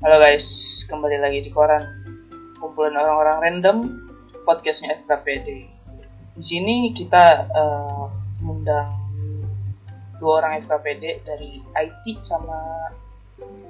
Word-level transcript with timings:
Halo 0.00 0.16
guys, 0.16 0.40
kembali 0.88 1.20
lagi 1.20 1.44
di 1.44 1.52
koran 1.52 1.84
kumpulan 2.56 2.96
orang-orang 2.96 3.36
random 3.44 3.76
podcastnya 4.48 4.96
FKPD. 5.04 5.68
Di 6.40 6.44
sini 6.48 6.96
kita 6.96 7.44
mengundang 8.40 8.88
dua 10.16 10.40
orang 10.40 10.64
FKPD 10.64 11.20
dari 11.20 11.60
IT 11.60 12.04
sama 12.32 12.88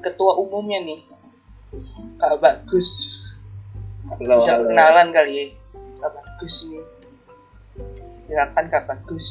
ketua 0.07 0.39
umumnya 0.39 0.79
nih, 0.95 1.03
Kak 2.23 2.39
Bagus. 2.39 2.87
Halo, 4.15 4.47
Bisa 4.47 4.55
halo. 4.55 4.71
kenalan 4.71 5.11
kali 5.11 5.35
ya, 5.35 5.47
Kak 5.99 6.15
Bagus 6.15 6.55
ini. 6.63 6.81
Silakan 8.31 8.67
Kak 8.71 8.87
Bagus. 8.87 9.27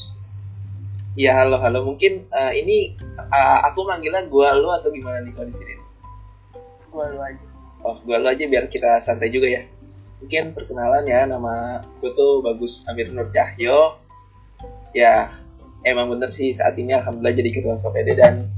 Iya, 1.15 1.31
halo, 1.47 1.63
halo. 1.63 1.79
Mungkin 1.79 2.27
eh, 2.27 2.51
ini 2.59 2.91
eh, 3.15 3.59
aku 3.71 3.87
manggilnya 3.87 4.27
gua 4.27 4.51
lu 4.59 4.67
atau 4.67 4.91
gimana 4.91 5.23
nih 5.23 5.31
kalau 5.31 5.47
di 5.47 5.55
sini? 5.55 5.78
Gua 6.89 7.05
lu 7.09 7.21
aja. 7.21 7.43
Oh, 7.85 7.97
gua 8.03 8.19
lu 8.19 8.27
aja 8.27 8.43
biar 8.45 8.67
kita 8.67 8.99
santai 8.99 9.31
juga 9.31 9.47
ya. 9.47 9.63
Mungkin 10.19 10.51
perkenalan 10.51 11.07
ya, 11.07 11.23
nama 11.23 11.79
gue 12.03 12.11
tuh 12.11 12.43
Bagus 12.43 12.83
Amir 12.91 13.07
Nur 13.15 13.31
Cahyo. 13.31 13.95
Ya, 14.91 15.31
emang 15.87 16.11
bener 16.11 16.27
sih 16.27 16.51
saat 16.51 16.75
ini 16.75 16.91
alhamdulillah 16.91 17.39
jadi 17.39 17.49
ketua 17.55 17.79
KPD 17.79 18.09
dan 18.19 18.51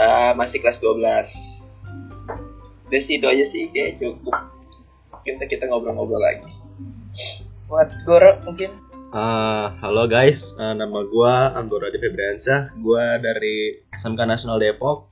eh, 0.00 0.32
masih 0.32 0.64
kelas 0.64 0.80
12. 0.80 2.88
Udah 2.88 3.00
sih 3.04 3.20
itu 3.20 3.26
aja 3.28 3.44
sih 3.44 3.68
kayak 3.68 4.00
cukup. 4.00 4.32
Kita 5.28 5.44
kita 5.44 5.68
ngobrol-ngobrol 5.68 6.24
lagi. 6.24 6.48
Buat 7.68 7.92
Goro 8.08 8.40
mungkin. 8.48 8.72
Ah, 9.12 9.76
halo 9.84 10.04
guys, 10.04 10.52
Ah, 10.56 10.72
nama 10.72 11.04
gua 11.04 11.52
Anggora 11.52 11.92
Adi 11.92 12.00
Febriansyah. 12.00 12.80
Gua 12.80 13.20
dari 13.20 13.84
SMK 13.92 14.20
Nasional 14.24 14.60
Depok. 14.60 15.07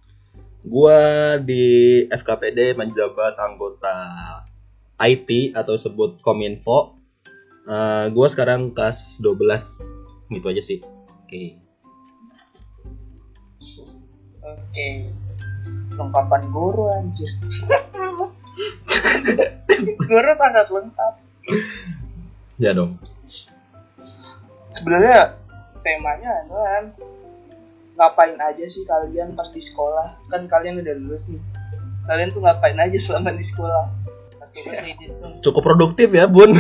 Gua 0.67 0.99
di 1.39 2.03
FKPD 2.11 2.75
menjabat 2.75 3.39
anggota 3.39 3.95
IT 4.99 5.55
atau 5.55 5.79
sebut 5.79 6.19
Kominfo. 6.19 6.99
Ah, 7.71 8.11
gua 8.11 8.27
sekarang 8.27 8.75
kelas 8.75 9.23
12. 9.23 10.35
Gitu 10.35 10.47
aja 10.51 10.63
sih. 10.63 10.79
Oke. 11.23 11.55
Oke. 14.43 14.87
Lengkapan 15.95 16.43
guru 16.51 16.91
anjir. 16.91 17.31
guru 20.11 20.31
sangat 20.35 20.67
lengkap. 20.67 21.15
Ya 22.59 22.75
dong. 22.75 22.91
Sebenarnya 24.75 25.39
temanya 25.87 26.31
adalah 26.43 26.83
ngapain 27.97 28.37
aja 28.37 28.65
sih 28.71 28.85
kalian 28.85 29.33
pas 29.33 29.49
di 29.53 29.61
sekolah? 29.73 30.09
Kan 30.29 30.45
kalian 30.47 30.81
udah 30.81 30.95
lulus 31.01 31.23
nih. 31.29 31.41
Kalian 32.07 32.29
tuh 32.31 32.41
ngapain 32.45 32.79
aja 32.79 32.99
selama 33.09 33.35
di 33.35 33.45
sekolah? 33.51 33.85
Oke, 34.45 34.61
ini 34.63 34.93
itu. 35.01 35.27
Cukup 35.43 35.63
produktif 35.65 36.13
ya, 36.13 36.29
Bun. 36.29 36.55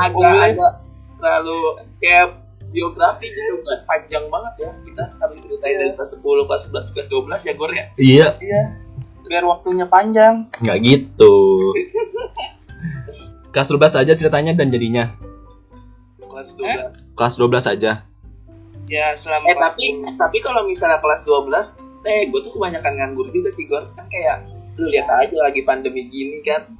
agak-agak 0.00 0.72
terlalu 1.20 1.58
kayak 2.00 2.28
biografi 2.70 3.26
gitu 3.28 3.60
kan 3.66 3.82
panjang 3.84 4.24
banget 4.30 4.54
ya 4.62 4.70
kita 4.86 5.02
harus 5.18 5.36
ceritain 5.42 5.76
dari 5.76 5.92
kelas 5.98 6.14
10, 6.16 6.22
kelas 6.22 6.62
11, 6.70 6.94
kelas 6.94 7.08
12 7.10 7.48
ya 7.50 7.52
Gor 7.58 7.72
ya 7.74 7.84
iya, 7.98 8.26
Iya. 8.38 8.62
Biar 9.30 9.46
waktunya 9.46 9.86
panjang. 9.86 10.50
nggak 10.58 10.78
gitu. 10.82 11.34
Kelas 13.50 13.68
12 13.68 14.00
aja 14.00 14.12
ceritanya 14.14 14.52
dan 14.54 14.70
jadinya. 14.70 15.10
kelas 16.22 16.54
Eh? 16.54 16.78
12 16.78 17.18
Kelas 17.18 17.34
12 17.36 17.66
aja. 17.66 17.92
Ya 18.86 19.06
selama 19.22 19.46
eh 19.46 19.56
tapi 19.56 19.84
tapi 20.14 20.38
kalau 20.38 20.66
misalnya 20.66 20.98
kelas 20.98 21.22
12 21.22 21.78
eh 22.02 22.26
gue 22.26 22.40
tuh 22.40 22.54
kebanyakan 22.54 22.92
nganggur 22.96 23.30
juga 23.30 23.50
sih 23.50 23.66
Gor. 23.66 23.90
Kan 23.92 24.06
kayak 24.06 24.46
lu 24.78 24.86
lihat 24.88 25.10
aja 25.10 25.36
lagi 25.42 25.62
pandemi 25.62 26.06
gini 26.06 26.42
kan. 26.42 26.70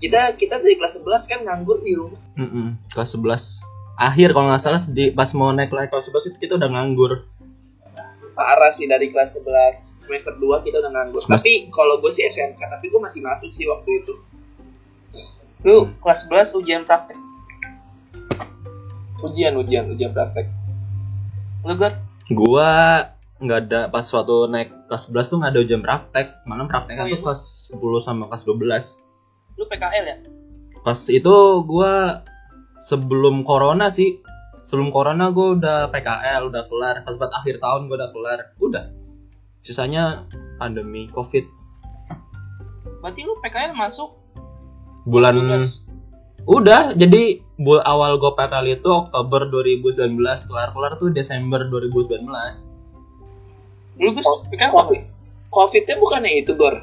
Kita 0.00 0.36
kita 0.36 0.60
dari 0.60 0.76
kelas 0.76 1.00
11 1.00 1.30
kan 1.30 1.40
nganggur 1.44 1.80
di 1.80 1.92
rumah. 1.92 2.20
Mm-mm, 2.36 2.80
kelas 2.92 3.16
11 3.16 3.64
akhir 3.94 4.34
kalau 4.34 4.50
nggak 4.50 4.62
salah 4.64 4.82
di 4.90 5.14
pas 5.14 5.30
mau 5.32 5.54
naik 5.54 5.70
naik 5.70 5.88
kelas 5.88 6.10
11 6.10 6.34
itu 6.34 6.38
kita 6.40 6.52
udah 6.56 6.68
nganggur. 6.68 7.12
Parah 8.34 8.74
sih 8.74 8.90
dari 8.90 9.14
kelas 9.14 9.38
11 9.38 10.04
semester 10.04 10.34
2 10.36 10.64
kita 10.66 10.82
udah 10.82 10.90
nganggur. 10.90 11.20
Semester- 11.22 11.38
tapi 11.38 11.70
kalau 11.70 12.02
gue 12.02 12.10
sih 12.10 12.26
SMK 12.26 12.58
tapi 12.58 12.90
gue 12.90 12.98
masih 12.98 13.20
masuk 13.22 13.50
sih 13.52 13.68
waktu 13.68 14.02
itu 14.02 14.12
lu 15.64 15.88
kelas 15.98 16.18
11 16.28 16.52
ujian 16.54 16.82
praktek. 16.84 17.16
ujian 19.24 19.56
ujian 19.56 19.84
ujian 19.88 20.12
praktek 20.12 20.46
Lu 21.64 21.72
Gor? 21.74 21.92
gua 22.30 22.70
nggak 23.36 23.60
ada 23.66 23.80
pas 23.88 24.04
waktu 24.04 24.36
naik 24.46 24.68
kelas 24.86 25.08
11 25.08 25.24
tuh 25.26 25.36
nggak 25.40 25.50
ada 25.50 25.60
ujian 25.60 25.80
praktek 25.80 26.26
malah 26.44 26.64
Oh, 26.64 26.70
prakteknya 26.70 27.04
iya. 27.06 27.12
tuh 27.16 27.20
kelas 27.22 27.42
10 27.72 27.80
sama 28.00 28.28
kelas 28.28 28.44
12 28.44 29.56
Lu 29.56 29.64
PKL 29.64 30.04
ya? 30.04 30.16
pas 30.80 31.00
itu 31.08 31.34
gua 31.64 32.20
sebelum 32.78 33.40
corona 33.42 33.88
sih 33.88 34.20
sebelum 34.62 34.92
corona 34.92 35.32
gua 35.32 35.56
udah 35.56 35.78
PKL 35.88 36.44
udah 36.44 36.62
kelar 36.68 36.96
pas 37.00 37.14
buat 37.14 37.32
akhir 37.34 37.56
tahun 37.58 37.88
gua 37.88 37.96
udah 37.98 38.10
kelar 38.12 38.38
udah 38.58 38.84
sisanya 39.60 40.28
pandemi 40.54 41.08
covid 41.08 41.48
Berarti 43.00 43.20
lu 43.20 43.32
PKL 43.40 43.72
masuk 43.72 44.10
Iya. 44.12 44.23
Bulan 45.04 45.34
12. 45.34 46.46
udah 46.46 46.92
jadi 46.94 47.22
bul 47.56 47.80
awal 47.80 48.16
gue 48.16 48.32
PKL 48.32 48.66
itu 48.74 48.88
Oktober 48.88 49.46
2019 49.46 50.16
kelar 50.44 50.68
kelar 50.70 50.92
tuh 50.94 51.08
Desember 51.08 51.64
2019 51.64 52.24
Dulu 53.94 54.10
Gus 54.10 54.24
Oh, 54.24 54.42
PKL 54.44 54.72
Covid. 54.72 55.02
Covidnya 55.48 55.94
bukannya 55.96 56.30
itu 56.36 56.52
Gor 56.52 56.74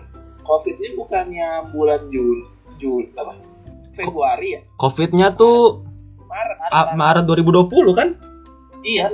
Covidnya 0.42 0.90
bukannya 0.94 1.48
bulan 1.70 2.08
Jul 2.08 2.48
Jul 2.76 3.04
apa? 3.14 3.36
Februari 3.92 4.56
ya? 4.56 4.62
Covidnya 4.76 5.28
tuh 5.32 5.84
Maret. 6.24 6.58
A- 6.72 6.96
Maret 6.96 7.28
2020 7.28 7.68
kan? 7.92 8.16
Iya. 8.82 9.12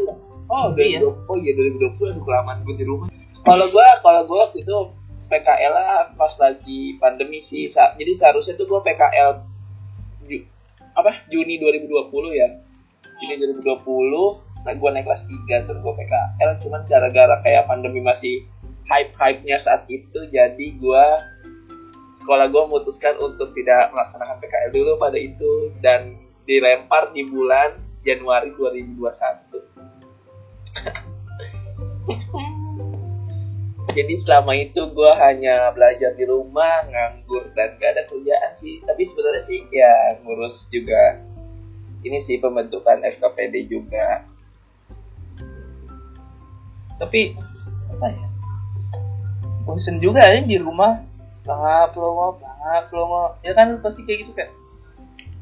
oh 0.48 0.72
Iya. 0.74 1.02
2020 1.02 1.28
oh 1.28 1.36
iya 1.36 1.52
2020 1.52 2.12
aduh 2.14 2.24
kelamaan 2.24 2.58
gue 2.64 2.76
di 2.78 2.86
rumah. 2.86 3.08
Kalau 3.48 3.66
gua 3.68 3.88
kalau 4.00 4.22
gua 4.24 4.38
waktu 4.46 4.62
itu 4.62 4.78
PKL 5.28 5.74
lah 5.76 6.12
pas 6.16 6.34
lagi 6.40 6.96
pandemi 6.98 7.44
sih. 7.44 7.68
Sa- 7.70 7.94
jadi 8.00 8.12
seharusnya 8.16 8.56
tuh 8.56 8.68
gua 8.68 8.80
PKL 8.82 9.44
Ju- 10.28 10.48
apa? 10.98 11.24
Juni 11.30 11.60
2020 11.60 12.32
ya. 12.34 12.50
Juni 13.22 13.34
2020 13.62 14.48
nah 14.66 14.74
gua 14.76 14.90
naik 14.92 15.08
kelas 15.08 15.24
3 15.24 15.64
terus 15.64 15.80
gua 15.80 15.96
PKL 15.96 16.52
cuman 16.60 16.82
gara-gara 16.92 17.40
kayak 17.40 17.72
pandemi 17.72 18.04
masih 18.04 18.44
hype-hype-nya 18.84 19.56
saat 19.56 19.88
itu 19.88 20.28
jadi 20.28 20.66
gua 20.76 21.24
sekolah 22.20 22.52
gua 22.52 22.68
memutuskan 22.68 23.16
untuk 23.22 23.56
tidak 23.56 23.88
melaksanakan 23.96 24.36
PKL 24.44 24.72
dulu 24.76 24.92
pada 25.00 25.16
itu. 25.16 25.72
Dan 25.80 26.20
dilempar 26.48 27.12
di 27.12 27.28
bulan 27.28 27.76
Januari 28.08 28.56
2021 28.56 29.77
jadi 33.98 34.14
selama 34.14 34.54
itu 34.54 34.94
gue 34.94 35.12
hanya 35.18 35.74
belajar 35.74 36.14
di 36.14 36.30
rumah 36.30 36.86
nganggur 36.86 37.50
dan 37.58 37.82
gak 37.82 37.98
ada 37.98 38.04
kerjaan 38.06 38.52
sih 38.54 38.78
tapi 38.86 39.02
sebenarnya 39.02 39.42
sih 39.42 39.60
ya 39.74 40.22
ngurus 40.22 40.70
juga 40.70 41.18
ini 42.06 42.22
sih 42.22 42.38
pembentukan 42.38 43.02
FKPD 43.02 43.74
juga 43.74 44.22
Tapi 46.98 47.38
apa 47.94 48.06
ya? 48.10 48.28
Bosen 49.64 50.02
juga 50.02 50.22
ya 50.26 50.42
di 50.42 50.58
rumah. 50.58 51.02
Bangap 51.46 51.96
longo, 51.96 52.42
bangap 52.42 52.86
longo. 52.92 53.38
Ya 53.46 53.54
kan 53.54 53.80
pasti 53.80 54.02
kayak 54.04 54.20
gitu 54.26 54.32
kayak 54.34 54.52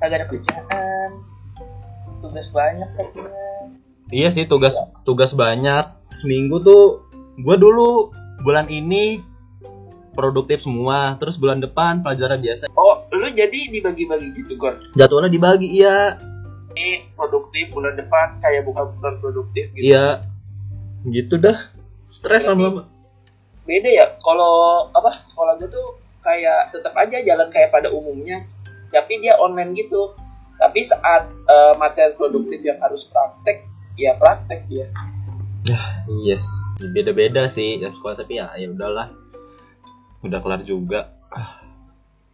kagak 0.03 0.15
ada 0.21 0.25
kerjaan. 0.29 1.09
Tugas 2.19 2.47
banyak 2.51 2.89
katanya. 2.99 3.43
iya 4.13 4.29
sih 4.29 4.45
tugas 4.45 4.77
tugas 5.01 5.33
banyak 5.33 5.81
seminggu 6.13 6.61
tuh 6.61 7.09
gue 7.41 7.55
dulu 7.57 8.13
bulan 8.45 8.69
ini 8.69 9.25
produktif 10.13 10.61
semua 10.61 11.17
terus 11.17 11.35
bulan 11.35 11.57
depan 11.57 12.05
pelajaran 12.05 12.39
biasa. 12.39 12.69
Oh 12.77 13.03
lu 13.11 13.27
jadi 13.33 13.73
dibagi-bagi 13.73 14.37
gitu 14.37 14.53
Gor 14.55 14.77
jadwalnya 14.93 15.33
dibagi 15.33 15.67
iya. 15.81 16.21
Ini 16.75 17.15
produktif 17.17 17.71
bulan 17.73 17.97
depan 17.97 18.37
kayak 18.43 18.67
bukan 18.69 18.93
bulan 19.01 19.15
produktif 19.17 19.73
gitu. 19.73 19.91
Iya. 19.91 20.21
Gitu 21.09 21.41
dah. 21.41 21.73
Stres 22.05 22.45
lama-lama. 22.45 22.85
beda 23.65 23.89
ya 23.89 24.05
kalau 24.21 24.85
apa 24.93 25.25
sekolah 25.25 25.57
gue 25.57 25.65
tuh 25.65 25.97
kayak 26.21 26.69
tetap 26.69 26.93
aja 26.93 27.17
jalan 27.25 27.49
kayak 27.49 27.73
pada 27.73 27.89
umumnya 27.89 28.45
tapi 28.93 29.17
dia 29.19 29.33
online 29.41 29.73
gitu. 29.73 30.13
Tapi 30.55 30.85
saat 30.87 31.27
eh, 31.27 31.73
materi 31.75 32.15
produktif 32.15 32.61
yang 32.63 32.79
harus 32.79 33.09
praktek 33.11 33.65
ya 33.99 34.15
praktek 34.15 34.63
dia 34.71 34.87
yes. 36.25 36.45
Beda-beda 36.77 37.49
sih 37.49 37.81
ya 37.81 37.89
sekolah 37.89 38.15
tapi 38.21 38.37
ya 38.37 38.53
ya 38.57 38.69
udahlah. 38.69 39.09
Udah 40.21 40.39
kelar 40.41 40.61
juga. 40.61 41.09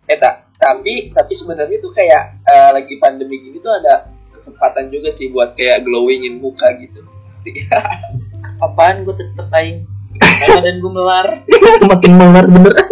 Eh 0.07 0.17
tak 0.19 0.51
tapi 0.59 1.09
tapi 1.15 1.33
sebenarnya 1.33 1.77
tuh 1.81 1.91
kayak 1.95 2.43
eh, 2.45 2.69
lagi 2.75 2.95
pandemi 2.99 3.39
gini 3.39 3.57
tuh 3.63 3.71
ada 3.71 4.11
kesempatan 4.35 4.91
juga 4.91 5.09
sih 5.09 5.31
buat 5.31 5.55
kayak 5.55 5.87
glowingin 5.87 6.43
muka 6.43 6.75
gitu. 6.79 7.01
Pasti. 7.27 7.65
Apaan 8.65 9.07
gue 9.07 9.15
tetep 9.15 9.47
aing 9.55 9.87
badan 10.19 10.75
gue 10.83 10.91
melar. 10.91 11.27
Makin 11.91 12.11
melar 12.19 12.45
bener. 12.47 12.75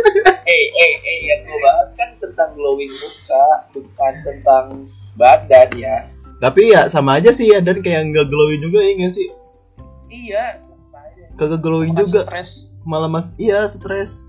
Eh 0.49 0.67
eh 0.73 0.93
eh 1.05 1.19
yang 1.29 1.45
gue 1.45 1.59
bahas 1.61 1.93
kan 1.93 2.09
tentang 2.17 2.57
glowing 2.57 2.89
muka 2.89 3.69
bukan 3.69 4.13
tentang 4.25 4.65
badan 5.13 5.69
ya. 5.77 6.09
Tapi 6.41 6.73
ya 6.73 6.89
sama 6.89 7.21
aja 7.21 7.29
sih 7.29 7.53
ya 7.53 7.61
dan 7.61 7.85
kayak 7.85 8.09
nggak 8.09 8.33
glowing 8.33 8.57
juga 8.57 8.81
ya 8.81 8.97
nggak 8.97 9.13
sih 9.13 9.29
iya 10.09 10.59
kagak 11.39 11.63
glowing 11.63 11.95
Bukan 11.95 12.05
juga. 12.11 12.21
stres. 12.27 12.49
Malah 12.83 13.09
mak 13.09 13.25
iya 13.39 13.63
stres. 13.71 14.27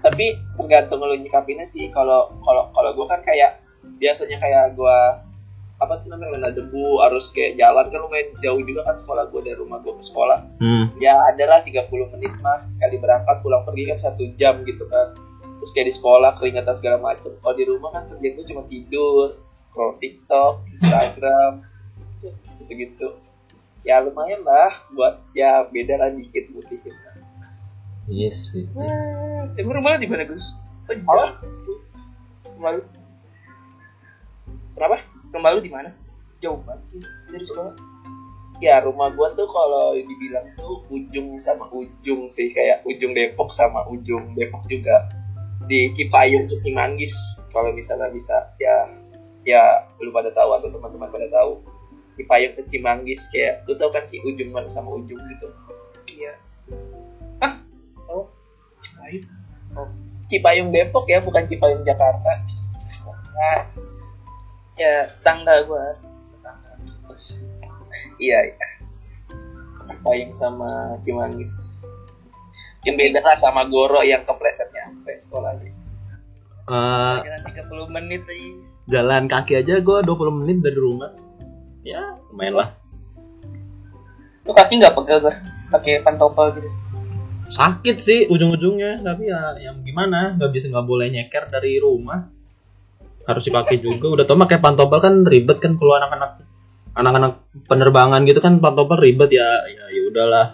Tapi 0.00 0.36
tergantung 0.56 1.04
lu 1.04 1.16
nyikapinnya 1.16 1.68
sih. 1.68 1.88
Kalau 1.92 2.32
kalau 2.44 2.72
kalau 2.72 2.90
gue 2.96 3.06
kan 3.08 3.20
kayak 3.24 3.60
biasanya 4.00 4.40
kayak 4.40 4.76
gue 4.76 4.98
apa 5.74 6.00
tuh 6.00 6.06
namanya 6.08 6.38
kena 6.38 6.50
debu 6.56 7.00
harus 7.04 7.28
kayak 7.32 7.60
jalan. 7.60 7.88
Kan 7.92 8.00
lumayan 8.00 8.28
jauh 8.40 8.60
juga 8.64 8.84
kan 8.88 8.96
sekolah 8.96 9.28
gue 9.28 9.40
dari 9.44 9.56
rumah 9.60 9.80
gue 9.84 9.92
ke 9.96 10.04
sekolah. 10.04 10.38
Hmm. 10.60 10.92
ya 11.00 11.16
adalah 11.32 11.60
30 11.64 11.88
menit 12.16 12.32
mah 12.40 12.64
sekali 12.68 12.96
berangkat 13.00 13.36
pulang 13.44 13.64
pergi 13.68 13.84
kan 13.92 13.98
satu 14.00 14.24
jam 14.40 14.64
gitu 14.64 14.84
kan. 14.88 15.16
Terus 15.60 15.70
kayak 15.72 15.86
di 15.88 15.94
sekolah 15.96 16.30
keringatan 16.36 16.74
segala 16.80 16.96
macem. 17.00 17.32
Kalau 17.40 17.54
di 17.56 17.64
rumah 17.64 17.90
kan 17.92 18.08
kerjaan 18.08 18.32
gue 18.36 18.46
cuma 18.48 18.62
tidur 18.68 19.40
scroll 19.52 19.96
tiktok 19.98 20.62
instagram 20.76 21.64
gitu 22.64 22.72
gitu 22.72 23.08
ya 23.84 24.00
lumayan 24.00 24.40
lah 24.40 24.72
buat 24.96 25.20
ya 25.36 25.68
beda 25.68 26.00
lah 26.00 26.08
dikit 26.16 26.48
putihnya 26.56 26.92
iya 28.08 28.32
sih 28.32 28.64
Wah, 28.72 29.48
emang 29.60 29.80
rumah 29.80 30.00
di 30.00 30.08
mana 30.08 30.24
Gus? 30.24 30.44
Oh, 30.88 30.92
di 30.92 31.04
Apa? 31.04 31.24
Kenapa? 34.74 34.96
Rumah 35.32 35.50
lu 35.56 35.60
di 35.64 35.72
mana? 35.72 35.88
Jauh 36.40 36.60
banget 36.64 37.08
dari 37.32 37.44
sekolah. 37.48 37.72
ya 38.62 38.78
rumah 38.84 39.10
gua 39.12 39.34
tuh 39.34 39.50
kalau 39.50 39.96
dibilang 39.98 40.46
tuh 40.54 40.84
ujung 40.88 41.36
sama 41.42 41.66
ujung 41.74 42.30
sih 42.30 42.54
kayak 42.54 42.86
ujung 42.86 43.10
Depok 43.10 43.50
sama 43.50 43.82
ujung 43.90 44.32
Depok 44.38 44.64
juga 44.70 45.10
di 45.66 45.90
Cipayung 45.90 46.46
ke 46.46 46.54
Cimanggis 46.62 47.12
kalau 47.50 47.74
misalnya 47.74 48.12
bisa 48.14 48.36
ya 48.62 48.86
ya 49.42 49.88
lu 49.98 50.14
pada 50.14 50.30
tahu 50.30 50.54
atau 50.54 50.68
teman-teman 50.70 51.10
pada 51.10 51.26
tahu 51.32 51.60
Cipayung 52.14 52.54
ke 52.54 52.62
Cimanggis 52.66 53.20
kayak 53.28 53.62
lu 53.64 53.74
tau 53.74 53.88
kan 53.88 54.02
sih 54.02 54.18
ujung 54.20 54.48
mana 54.48 54.66
sama 54.66 54.94
ujung 54.94 55.18
gitu 55.18 55.48
Iya. 56.06 56.32
Hah? 57.38 57.58
Oh, 58.06 58.30
Cipayung. 58.80 59.24
Oh, 59.74 59.88
Cipayung 60.24 60.68
Depok 60.70 61.04
ya 61.06 61.18
bukan 61.18 61.42
Cipayung 61.44 61.82
Jakarta 61.82 62.30
nah. 63.34 63.60
Ya, 64.74 65.06
tangga 65.20 65.62
gua. 65.64 65.94
Iya 68.16 68.38
iya 68.44 68.66
Cipayung 69.82 70.32
sama 70.32 70.70
Cimanggis 70.98 71.50
yang 72.82 72.94
beda 72.94 73.18
lah 73.18 73.34
sama 73.34 73.64
Goro 73.64 74.00
yang 74.00 74.22
kepleset 74.22 74.68
nyampe 74.70 75.12
sekolah 75.20 75.56
deh 75.56 75.72
Eh, 76.64 77.18
Jalan 77.20 77.40
30 77.44 77.92
menit 77.92 78.22
aja. 78.24 78.50
jalan 78.86 79.22
kaki 79.26 79.52
aja 79.58 79.74
gue 79.78 79.98
20 80.00 80.08
menit 80.34 80.58
dari 80.60 80.76
rumah 80.76 81.12
ya 81.84 82.16
lumayan 82.32 82.56
lah. 82.56 82.68
Lu 84.44 84.52
kaki 84.56 84.80
nggak 84.80 84.96
pegel 84.96 85.18
gua? 85.20 85.34
Pakai 85.70 86.00
pantopel 86.00 86.46
gitu. 86.58 86.70
sakit 87.54 87.96
sih 88.00 88.18
ujung-ujungnya. 88.32 89.04
Tapi 89.04 89.28
ya 89.28 89.54
yang 89.60 89.84
gimana? 89.84 90.34
Nggak 90.40 90.50
bisa 90.50 90.72
nggak 90.72 90.88
boleh 90.88 91.12
nyeker 91.12 91.44
dari 91.52 91.76
rumah. 91.78 92.24
Harus 93.28 93.44
dipakai 93.44 93.80
juga. 93.80 94.10
Udah 94.10 94.24
tau 94.24 94.40
pakai 94.40 94.58
pantopel 94.58 94.98
kan 95.00 95.14
ribet 95.28 95.60
kan 95.60 95.76
kalau 95.76 95.96
anak-anak 95.96 96.40
anak-anak 96.94 97.32
penerbangan 97.68 98.20
gitu 98.24 98.40
kan 98.40 98.58
pantopel 98.58 98.96
ribet. 98.96 99.32
Ya 99.32 99.64
ya 99.68 99.84
ya 99.92 100.02
udahlah. 100.08 100.46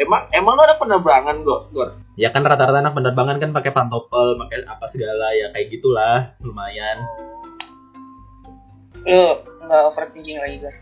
Emang 0.00 0.32
emang 0.32 0.56
lu 0.56 0.62
ada 0.64 0.80
penerbangan 0.80 1.44
Gor? 1.44 1.68
Gor? 1.74 1.98
Ya 2.16 2.32
kan 2.32 2.46
rata-rata 2.46 2.80
anak 2.80 2.96
penerbangan 2.96 3.36
kan 3.42 3.50
pakai 3.52 3.70
pantopel 3.74 4.38
pakai 4.38 4.64
apa 4.66 4.86
segala. 4.86 5.34
Ya 5.34 5.50
kayak 5.54 5.66
gitulah. 5.70 6.34
Lumayan 6.42 7.04
Lu 9.06 9.22
nggak 9.64 9.82
overthinking 9.92 10.38
lagi 10.38 10.56
gua. 10.60 10.74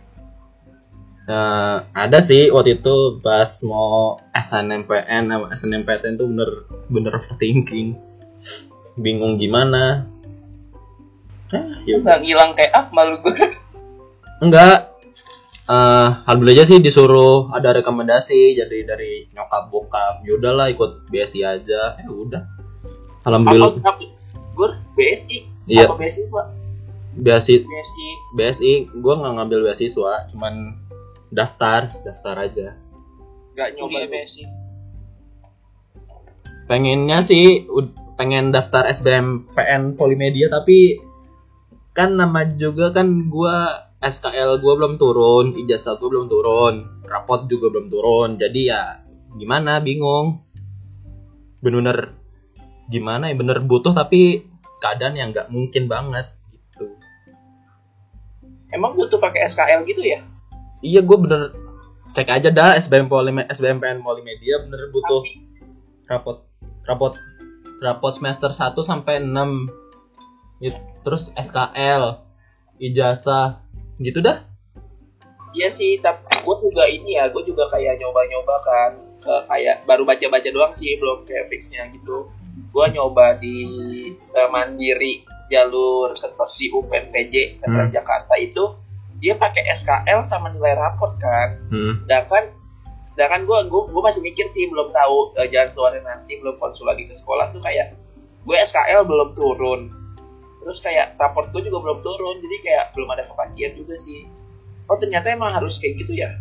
Nah, 1.28 1.84
ada 1.92 2.24
sih 2.24 2.48
waktu 2.48 2.80
itu 2.80 3.20
pas 3.20 3.60
mau 3.60 4.16
SNMPN 4.32 5.28
sama 5.28 5.46
SNMPTN 5.52 6.16
tuh 6.16 6.26
bener 6.32 6.50
bener 6.88 7.12
overthinking. 7.14 7.94
Bingung 8.96 9.36
gimana. 9.36 10.08
Ah, 11.48 11.64
Lu 11.84 11.88
ya 11.88 11.96
nggak 12.00 12.18
ngilang 12.24 12.50
kayak 12.56 12.72
ah 12.72 12.84
malu 12.90 13.20
gua. 13.20 13.36
enggak. 14.40 14.88
Eh 15.68 16.08
alhamdulillah 16.24 16.64
aja 16.64 16.72
sih 16.72 16.80
disuruh 16.80 17.52
ada 17.52 17.76
rekomendasi 17.76 18.56
jadi 18.56 18.88
dari 18.88 19.28
nyokap 19.36 19.68
bokap 19.68 20.24
ya 20.24 20.40
udahlah 20.40 20.72
ikut 20.72 21.04
BSI 21.12 21.44
aja. 21.44 21.92
Ya 21.94 22.08
udah. 22.08 22.40
Alhamdulillah. 23.28 23.76
apa, 23.76 24.00
apa 24.00 24.04
Gor 24.56 24.72
BSI 24.96 25.44
Iya. 25.68 25.84
apa 25.84 26.00
BSI 26.00 26.24
Iya 26.24 26.42
sih. 27.16 27.64
BSI 28.36 28.72
gue 28.92 29.14
nggak 29.14 29.34
ngambil 29.40 29.70
beasiswa 29.70 30.28
cuman 30.32 30.76
daftar 31.32 31.88
daftar 32.04 32.34
aja. 32.36 32.68
Nggak 33.56 33.68
nyoba 33.76 34.00
basic. 34.08 34.48
pengennya 36.68 37.24
sih 37.24 37.64
pengen 38.20 38.52
daftar 38.52 38.84
SBMPN 38.92 39.96
Polimedia 39.96 40.52
tapi 40.52 41.00
kan 41.96 42.12
nama 42.14 42.44
juga 42.44 42.92
kan 42.92 43.32
gua 43.32 43.88
SKL 44.04 44.60
gua 44.60 44.76
belum 44.76 45.00
turun 45.00 45.56
ijazah 45.56 45.96
gua 45.96 46.08
belum 46.12 46.26
turun 46.28 46.74
rapot 47.08 47.48
juga 47.48 47.72
belum 47.72 47.88
turun. 47.88 48.30
Jadi 48.36 48.68
ya 48.68 49.00
gimana? 49.34 49.80
Bingung. 49.80 50.44
Bener-bener 51.64 52.14
gimana 52.92 53.32
ya? 53.32 53.34
Bener 53.34 53.58
butuh 53.64 53.96
tapi 53.96 54.44
keadaan 54.78 55.18
yang 55.18 55.34
nggak 55.34 55.50
mungkin 55.50 55.90
banget 55.90 56.37
emang 58.74 58.96
butuh 58.96 59.20
pakai 59.20 59.46
SKL 59.48 59.84
gitu 59.88 60.02
ya? 60.02 60.20
Iya 60.84 61.00
gua 61.02 61.18
bener 61.20 61.42
cek 62.14 62.28
aja 62.28 62.48
dah 62.48 62.78
SBM 62.80 63.12
Polime 63.12 63.44
SBMPN 63.52 64.00
Polimedia 64.00 64.64
bener 64.64 64.88
butuh 64.94 65.20
Tapi, 65.20 66.08
rapot 66.08 66.36
rapot 66.88 67.12
rapot 67.84 68.12
semester 68.16 68.50
1 68.50 68.74
sampai 68.80 69.20
6 69.20 69.88
Gitu. 70.58 70.78
terus 71.06 71.30
SKL 71.38 72.18
ijazah 72.82 73.62
gitu 74.02 74.18
dah. 74.18 74.42
Iya 75.54 75.70
sih 75.70 76.02
tapi 76.02 76.44
gue 76.44 76.56
juga 76.60 76.84
ini 76.90 77.16
ya 77.16 77.30
gue 77.30 77.42
juga 77.46 77.70
kayak 77.70 78.02
nyoba-nyoba 78.02 78.56
kan 78.62 78.92
ke 79.18 79.34
kayak 79.48 79.86
baru 79.86 80.02
baca-baca 80.06 80.50
doang 80.50 80.74
sih 80.74 80.98
belum 80.98 81.24
kayak 81.24 81.50
fixnya 81.50 81.88
gitu. 81.94 82.28
Gue 82.74 82.86
nyoba 82.90 83.38
di 83.38 83.58
eh, 84.12 84.48
mandiri 84.50 85.24
jalur 85.48 86.12
ketos 86.14 86.56
di 86.56 86.68
UPNPJ 86.70 87.60
Sentra 87.60 87.84
Hmm. 87.84 87.92
Jakarta 87.92 88.34
itu 88.36 88.64
dia 89.18 89.34
pakai 89.34 89.66
SKL 89.74 90.22
sama 90.22 90.52
nilai 90.52 90.78
raport 90.78 91.18
kan. 91.18 91.58
Hmm. 91.68 91.94
sedangkan 92.04 92.44
sedangkan 93.08 93.48
gue 93.48 93.58
gue 93.66 93.82
gue 93.88 94.02
masih 94.04 94.20
mikir 94.20 94.46
sih 94.52 94.68
belum 94.68 94.92
tahu 94.92 95.32
eh, 95.36 95.48
jalan 95.48 95.72
keluarnya 95.72 96.04
nanti 96.04 96.36
belum 96.38 96.60
konsul 96.60 96.84
lagi 96.84 97.08
ke 97.08 97.16
sekolah 97.16 97.50
tuh 97.50 97.58
kayak 97.58 97.96
gue 98.44 98.56
SKL 98.56 99.02
belum 99.04 99.32
turun. 99.34 99.90
Terus 100.60 100.78
kayak 100.78 101.16
raport 101.16 101.48
gue 101.50 101.64
juga 101.64 101.80
belum 101.80 102.04
turun 102.04 102.36
jadi 102.38 102.56
kayak 102.60 102.84
belum 102.92 103.08
ada 103.10 103.24
kepastian 103.24 103.72
juga 103.74 103.96
sih. 103.96 104.28
Oh 104.86 104.96
ternyata 104.96 105.32
emang 105.32 105.52
harus 105.52 105.80
kayak 105.80 106.04
gitu 106.04 106.12
ya? 106.14 106.32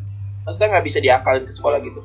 Maksudnya 0.44 0.76
nggak 0.76 0.86
bisa 0.86 1.00
diakalin 1.00 1.44
ke 1.44 1.54
sekolah 1.56 1.80
gitu? 1.84 2.00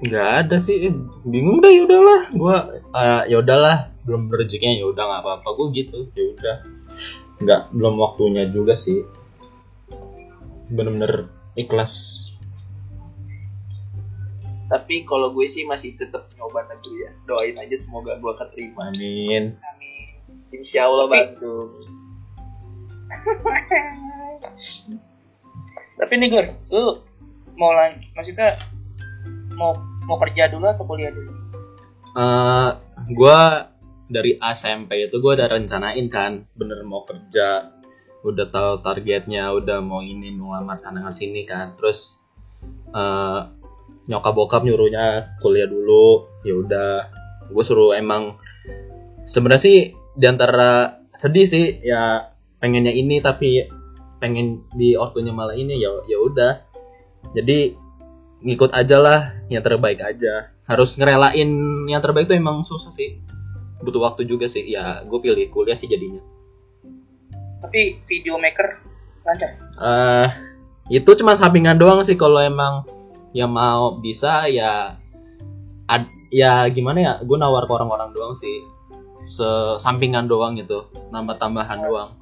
Nggak 0.00 0.28
ada 0.46 0.56
sih 0.56 0.88
Eh, 0.88 0.94
bingung 1.26 1.60
dah 1.60 1.68
ya 1.68 1.82
udahlah. 1.84 2.20
Gua 2.32 2.56
eh, 2.72 3.22
ya 3.28 3.36
udahlah 3.38 3.90
belum 4.10 4.26
rezekinya 4.26 4.74
ya 4.82 4.90
udah 4.90 5.04
nggak 5.06 5.22
apa-apa. 5.22 5.48
Gua 5.54 5.70
gitu. 5.70 6.10
Ya 6.18 6.24
udah. 6.34 6.56
Nggak 7.38 7.70
belum 7.70 7.94
waktunya 8.02 8.50
juga 8.50 8.74
sih. 8.74 9.06
Bener-bener 10.66 11.30
ikhlas. 11.54 12.26
Tapi 14.70 15.02
kalau 15.02 15.34
gue 15.34 15.46
sih 15.50 15.66
masih 15.66 15.94
tetap 15.98 16.26
nyoba 16.34 16.66
negeri 16.66 17.06
ya. 17.06 17.10
Doain 17.26 17.58
aja 17.58 17.74
semoga 17.78 18.18
gue 18.18 18.32
keterima. 18.34 18.90
Amin. 18.90 19.54
Amin. 19.54 20.10
insya 20.50 20.90
Allah 20.90 21.06
Bandung. 21.06 21.70
Tapi 26.00 26.12
nih 26.16 26.28
Gur, 26.32 26.46
lu 26.72 27.02
mau 27.60 27.76
lan 27.76 28.00
maksudnya 28.16 28.56
mau 29.52 29.76
mau 30.08 30.16
kerja 30.16 30.48
dulu 30.48 30.64
atau 30.64 30.86
kuliah 30.88 31.12
dulu? 31.12 31.30
eh 32.10 32.70
gua 33.14 33.69
dari 34.10 34.34
SMP 34.42 35.06
itu 35.06 35.22
gua 35.22 35.38
udah 35.38 35.48
rencanain 35.48 36.06
kan. 36.10 36.44
Bener 36.58 36.82
mau 36.82 37.06
kerja 37.06 37.70
udah 38.20 38.46
tahu 38.52 38.84
targetnya 38.84 39.48
udah 39.56 39.80
mau 39.80 40.04
ini 40.04 40.34
mau 40.34 40.58
lamar 40.58 40.76
sana 40.76 41.08
sini 41.14 41.46
kan. 41.46 41.78
Terus 41.78 42.18
eh 42.90 43.40
nyokap 44.10 44.34
bokap 44.34 44.62
nyuruhnya 44.66 45.38
kuliah 45.38 45.70
dulu. 45.70 46.26
Ya 46.42 46.54
udah 46.58 46.90
gue 47.50 47.64
suruh 47.66 47.94
emang 47.94 48.38
sebenarnya 49.26 49.62
sih 49.62 49.78
di 50.14 50.26
antara 50.26 51.02
sedih 51.14 51.46
sih 51.46 51.82
ya 51.82 52.30
pengennya 52.62 52.94
ini 52.94 53.18
tapi 53.18 53.66
pengen 54.22 54.66
di 54.76 54.94
ortunya 54.98 55.30
malah 55.30 55.54
ini 55.54 55.78
ya 55.78 55.90
ya 56.04 56.18
udah. 56.18 56.52
Jadi 57.32 57.78
ngikut 58.42 58.74
aja 58.74 58.96
lah 58.98 59.20
yang 59.46 59.62
terbaik 59.62 60.02
aja. 60.02 60.50
Harus 60.66 60.98
ngerelain 60.98 61.50
yang 61.86 62.02
terbaik 62.02 62.26
tuh 62.26 62.38
emang 62.38 62.62
susah 62.66 62.90
sih 62.94 63.18
butuh 63.80 64.00
waktu 64.00 64.28
juga 64.28 64.46
sih. 64.46 64.64
Ya 64.64 65.02
gue 65.04 65.18
pilih 65.20 65.48
kuliah 65.52 65.76
sih 65.76 65.88
jadinya. 65.88 66.20
Tapi 67.60 68.00
video 68.08 68.40
maker 68.40 68.80
lancar. 69.24 69.50
eh 69.80 70.28
itu 70.90 71.10
cuma 71.20 71.36
sampingan 71.36 71.76
doang 71.76 72.00
sih. 72.04 72.16
Kalau 72.16 72.40
emang 72.40 72.84
yang 73.36 73.52
mau 73.52 74.00
bisa 74.00 74.48
ya 74.50 74.96
ad- 75.88 76.12
ya 76.32 76.66
gimana 76.72 76.98
ya? 76.98 77.12
Gue 77.24 77.36
nawar 77.36 77.68
ke 77.68 77.72
orang-orang 77.72 78.12
doang 78.16 78.32
sih. 78.36 78.64
Sesampingan 79.24 80.28
doang 80.28 80.56
gitu. 80.56 80.88
Nambah 81.12 81.36
tambahan 81.36 81.84
doang. 81.84 82.16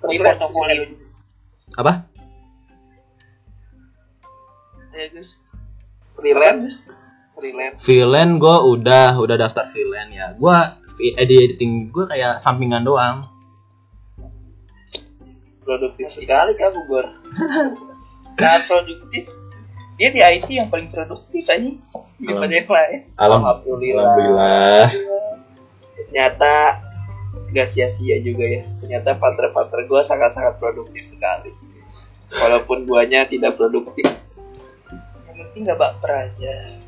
Tapi 0.00 0.16
portofolio. 0.16 0.86
apa? 1.76 2.06
Ya, 4.90 5.06
freelance 6.18 6.89
freelance 7.40 7.76
freelance 7.82 8.34
gue 8.36 8.56
udah 8.76 9.16
udah 9.16 9.36
daftar 9.40 9.64
freelance 9.72 10.12
ya 10.12 10.26
gue 10.36 10.56
editing 11.16 11.88
gue 11.88 12.04
kayak 12.06 12.36
sampingan 12.38 12.84
doang 12.84 13.26
produktif 15.64 16.12
sekali 16.12 16.52
kamu 16.54 16.80
Gor 16.84 17.06
Nah, 18.40 18.56
produktif. 18.64 19.28
Dia 20.00 20.08
di 20.16 20.20
IT 20.24 20.48
yang 20.48 20.72
paling 20.72 20.88
produktif 20.88 21.44
aja. 21.44 21.70
Daripada 22.16 22.52
yang 22.56 22.70
lain. 22.72 23.00
Alhamdulillah. 23.20 24.00
Alhamdulillah. 24.00 24.84
ternyata 26.00 26.80
gak 27.52 27.68
sia-sia 27.70 28.18
juga 28.24 28.42
ya 28.42 28.62
ternyata 28.80 29.20
partner-partner 29.20 29.84
gue 29.84 30.00
sangat-sangat 30.00 30.56
produktif 30.56 31.04
sekali 31.06 31.52
walaupun 32.32 32.88
guanya 32.88 33.28
tidak 33.28 33.60
produktif 33.60 34.08
Yang 35.28 35.36
penting 35.44 35.60
gak 35.68 35.78
baper 35.78 36.10
aja. 36.10 36.79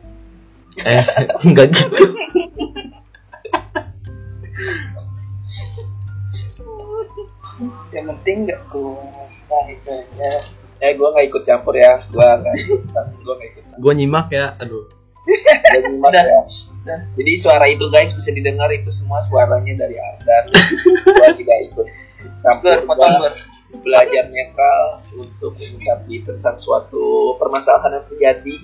Eh 0.81 1.05
enggak 1.43 1.67
gitu 1.71 1.97
Yang 7.93 8.05
penting 8.17 8.37
gak 8.49 8.61
keluar. 8.73 9.29
Nah, 9.47 9.65
itu 9.69 9.91
aja. 9.93 10.33
eh 10.83 10.99
gue 10.99 11.07
nggak 11.07 11.27
ikut 11.31 11.43
campur 11.47 11.79
ya 11.79 11.95
gue 12.03 12.19
nggak 12.19 12.55
ikut 12.59 12.81
gue 13.23 13.35
nggak 13.39 13.49
ikut 13.55 13.63
gue 13.79 13.93
nyimak 13.95 14.35
ya 14.35 14.51
aduh 14.59 14.83
Gua 15.23 15.79
nyimak 15.79 16.11
Udah. 16.11 16.25
ya 16.27 16.41
Udah. 16.75 16.99
jadi 17.15 17.33
suara 17.39 17.71
itu 17.71 17.87
guys 17.87 18.11
bisa 18.11 18.35
didengar 18.35 18.67
itu 18.75 18.91
semua 18.91 19.23
suaranya 19.23 19.79
dari 19.79 19.95
Ardan 19.95 20.45
gue 21.07 21.29
tidak 21.39 21.59
ikut 21.71 21.87
campur 22.43 22.83
gor. 22.83 23.33
belajar 23.79 24.25
nyekal 24.27 24.81
untuk 25.15 25.55
menyikapi 25.55 26.27
tentang 26.27 26.59
suatu 26.59 27.39
permasalahan 27.39 28.03
yang 28.03 28.07
terjadi 28.11 28.55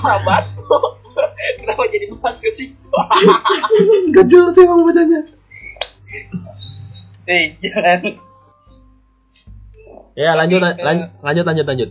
sahabat 0.00 0.44
kenapa 1.60 1.82
jadi 1.88 2.06
bahas 2.16 2.38
ke 2.38 2.50
situ? 2.52 2.76
Gak 4.12 4.26
jelas 4.28 4.56
emang 4.60 4.84
bacanya. 4.84 5.20
Eh, 7.24 7.54
jangan. 7.62 8.00
ya 10.18 10.34
lanjut 10.34 10.60
Tapi, 10.60 10.82
lan- 10.82 11.10
lanjut 11.22 11.44
lanjut 11.46 11.66
lanjut. 11.66 11.90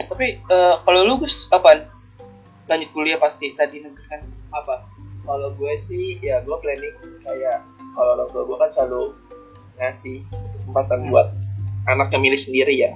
Tapi 0.00 0.26
eh, 0.38 0.74
kalau 0.84 1.00
lu 1.06 1.14
Gus 1.18 1.32
kapan? 1.48 1.86
Lanjut 2.68 2.90
kuliah 2.94 3.18
pasti 3.18 3.50
tadi 3.56 3.82
negeri 3.82 4.04
kan. 4.06 4.22
apa? 4.50 4.86
Kalau 5.26 5.54
gue 5.54 5.74
sih 5.78 6.18
ya 6.18 6.42
gue 6.42 6.56
planning 6.58 6.96
kayak 7.22 7.62
kalau 7.94 8.18
orang 8.18 8.28
tua 8.30 8.42
gue 8.46 8.56
kan 8.58 8.70
selalu 8.72 9.02
ngasih 9.78 10.18
kesempatan 10.56 11.08
buat 11.08 11.32
anaknya 11.86 12.18
milih 12.20 12.40
sendiri 12.40 12.74
ya 12.76 12.90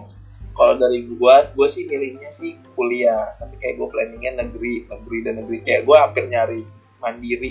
kalau 0.55 0.79
dari 0.79 1.03
gue 1.03 1.35
gue 1.53 1.69
sih 1.69 1.85
milihnya 1.85 2.31
sih 2.39 2.55
kuliah. 2.79 3.35
Tapi 3.43 3.59
kayak 3.59 3.75
gue 3.77 3.89
planningnya 3.91 4.33
negeri 4.47 4.87
negeri 4.87 5.19
dan 5.27 5.35
negeri. 5.43 5.57
Kayak 5.67 5.83
gue 5.85 5.97
hampir 5.99 6.25
nyari 6.31 6.61
mandiri 7.03 7.51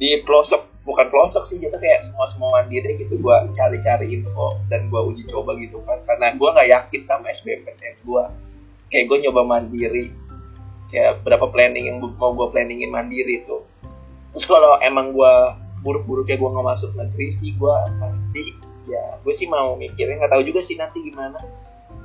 di 0.00 0.08
pelosok. 0.24 0.72
Bukan 0.82 1.14
pelosok 1.14 1.46
sih 1.46 1.62
jatuh 1.62 1.78
kayak 1.78 2.02
semua 2.02 2.26
semua 2.26 2.50
mandiri 2.58 2.98
gitu. 2.98 3.14
Gue 3.20 3.36
cari-cari 3.54 4.18
info 4.18 4.58
dan 4.66 4.90
gue 4.90 5.00
uji 5.00 5.28
coba 5.30 5.54
gitu 5.60 5.78
kan. 5.84 6.00
Karena 6.08 6.34
gue 6.34 6.48
nggak 6.48 6.68
yakin 6.68 7.02
sama 7.06 7.30
SBMPTN 7.30 8.02
gue 8.02 8.24
kayak 8.88 9.04
gue 9.06 9.18
nyoba 9.28 9.42
mandiri. 9.46 10.10
Kayak 10.90 11.24
berapa 11.24 11.48
planning 11.48 11.88
yang 11.88 11.98
mau 12.00 12.32
gue 12.34 12.48
planningin 12.50 12.90
mandiri 12.90 13.44
tuh. 13.44 13.62
Terus 14.32 14.48
kalau 14.48 14.80
emang 14.80 15.12
gue 15.12 15.34
buruk-buruknya 15.82 16.38
gue 16.38 16.48
nggak 16.48 16.66
masuk 16.66 16.90
negeri 16.94 17.28
sih 17.34 17.52
gue 17.58 17.76
pasti 17.98 18.54
ya 18.86 19.18
gue 19.22 19.34
sih 19.34 19.50
mau 19.50 19.74
mikirin 19.74 20.22
nggak 20.22 20.30
tahu 20.30 20.42
juga 20.46 20.62
sih 20.62 20.78
nanti 20.78 21.02
gimana 21.02 21.38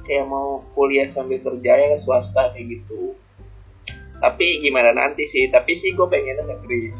kayak 0.06 0.25
mau 0.30 0.62
kuliah 0.75 1.08
sambil 1.10 1.39
kerja 1.39 1.74
ya 1.77 1.98
swasta 1.98 2.54
kayak 2.54 2.82
gitu. 2.82 3.16
Tapi 4.18 4.66
gimana 4.66 4.98
nanti 4.98 5.30
sih? 5.30 5.50
Tapi 5.50 5.77
sih 5.77 5.94
gue 5.94 6.08
pengennya 6.10 6.46
negeri. 6.46 6.94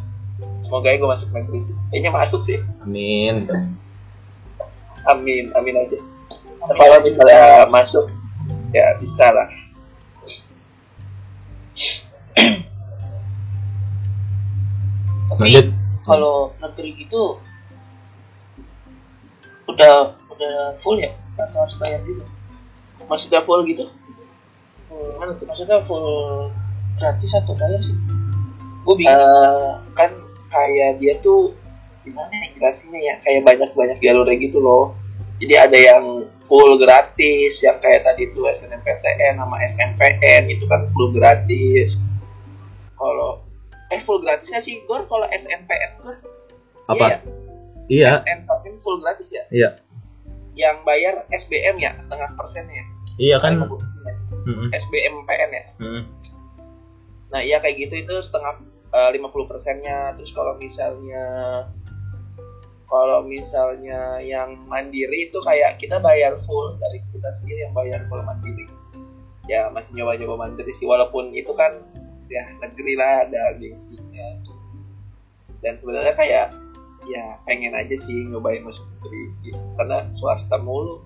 Semoga 0.62 0.94
ya 0.94 1.02
gue 1.02 1.10
masuk 1.10 1.30
negeri 1.34 1.60
kayaknya 1.90 2.12
masuk 2.14 2.42
sih. 2.46 2.62
Amin. 2.86 3.50
Amin 5.08 5.50
amin 5.54 5.76
aja. 5.82 5.98
Kalau 6.68 6.98
misalnya 7.02 7.66
masuk 7.70 8.06
ya 8.74 8.98
bisa 9.02 9.26
lah. 9.34 9.50
Tapi 15.34 15.42
lanjut. 15.42 15.68
Kalau 16.08 16.56
negeri 16.64 16.96
gitu 17.04 17.36
udah 19.68 20.16
udah 20.32 20.56
full 20.80 20.98
ya? 21.02 21.12
Atau 21.36 21.60
harus 21.62 21.76
bayar 21.78 22.00
juga? 22.08 22.26
Maksudnya 23.08 23.42
full 23.44 23.64
gitu? 23.68 23.88
Full, 24.92 25.20
maksudnya 25.20 25.84
full 25.88 26.08
gratis 27.00 27.32
atau 27.44 27.54
bayar 27.56 27.80
sih? 27.84 27.98
Gue 28.84 28.96
bingung. 28.96 29.16
Eh, 29.16 29.72
kan 29.96 30.12
kayak 30.48 31.00
dia 31.04 31.20
tuh 31.20 31.52
gimana 32.08 32.32
ya 32.32 32.48
jelasinnya 32.56 33.00
ya? 33.04 33.16
Kayak 33.24 33.42
banyak 33.44 33.72
banyak 33.76 33.98
jalurnya 34.00 34.36
gitu 34.40 34.60
loh. 34.64 34.96
Jadi 35.38 35.54
ada 35.54 35.78
yang 35.78 36.06
full 36.50 36.80
gratis 36.82 37.62
yang 37.62 37.78
kayak 37.84 38.08
tadi 38.08 38.32
tuh 38.34 38.50
SNMPTN 38.50 39.38
sama 39.38 39.56
SNPN 39.68 40.50
itu 40.50 40.66
kan 40.66 40.90
full 40.96 41.14
gratis. 41.14 42.02
Kalau 42.98 43.46
eh 43.94 44.02
full 44.02 44.20
gratis 44.24 44.50
nggak 44.50 44.64
sih 44.66 44.82
Gor? 44.90 45.06
Kalau 45.06 45.28
SNPN 45.30 45.92
Gor 46.02 46.18
apa? 46.88 47.06
Iya, 47.06 47.18
iya. 47.92 48.12
Ya? 48.18 48.24
SNPN 48.26 48.76
full 48.82 48.98
gratis 49.04 49.30
ya? 49.30 49.44
Iya. 49.54 49.70
Yang 50.58 50.78
bayar 50.90 51.16
SBM 51.30 51.76
ya 51.78 51.94
setengah 52.02 52.34
persennya 52.34 52.97
iya 53.18 53.38
kan 53.42 53.58
Kayak 53.60 54.18
Mm-mm. 54.48 54.70
SBM 54.72 55.16
PN 55.28 55.52
ya 55.52 55.66
Mm. 55.78 56.04
Nah 57.28 57.42
iya 57.44 57.60
kayak 57.60 57.76
gitu 57.78 58.08
itu 58.08 58.16
setengah 58.24 58.64
lima 59.12 59.28
puluh 59.30 59.46
persennya. 59.46 60.16
Terus 60.16 60.32
kalau 60.32 60.56
misalnya 60.58 61.26
kalau 62.88 63.20
misalnya 63.28 64.24
yang 64.24 64.64
mandiri 64.72 65.28
itu 65.28 65.38
kayak 65.44 65.76
kita 65.76 66.00
bayar 66.00 66.40
full 66.48 66.80
dari 66.80 67.04
kita 67.12 67.30
sendiri 67.36 67.68
yang 67.68 67.76
bayar 67.76 68.00
full 68.08 68.24
mandiri. 68.24 68.64
Ya 69.48 69.68
masih 69.72 70.00
nyoba-nyoba 70.00 70.48
mandiri 70.48 70.72
sih 70.76 70.88
walaupun 70.88 71.36
itu 71.36 71.52
kan 71.56 71.84
ya 72.32 72.48
negeri 72.64 72.96
lah 72.96 73.28
ada 73.28 73.60
gengsinya. 73.60 74.28
Dan 75.60 75.76
sebenarnya 75.76 76.16
kayak 76.16 76.48
ya 77.08 77.40
pengen 77.48 77.76
aja 77.76 77.96
sih 77.96 78.28
nyobain 78.28 78.64
masuk 78.64 78.84
negeri 78.88 79.52
gitu. 79.52 79.60
karena 79.76 80.08
swasta 80.16 80.56
mulu. 80.60 81.04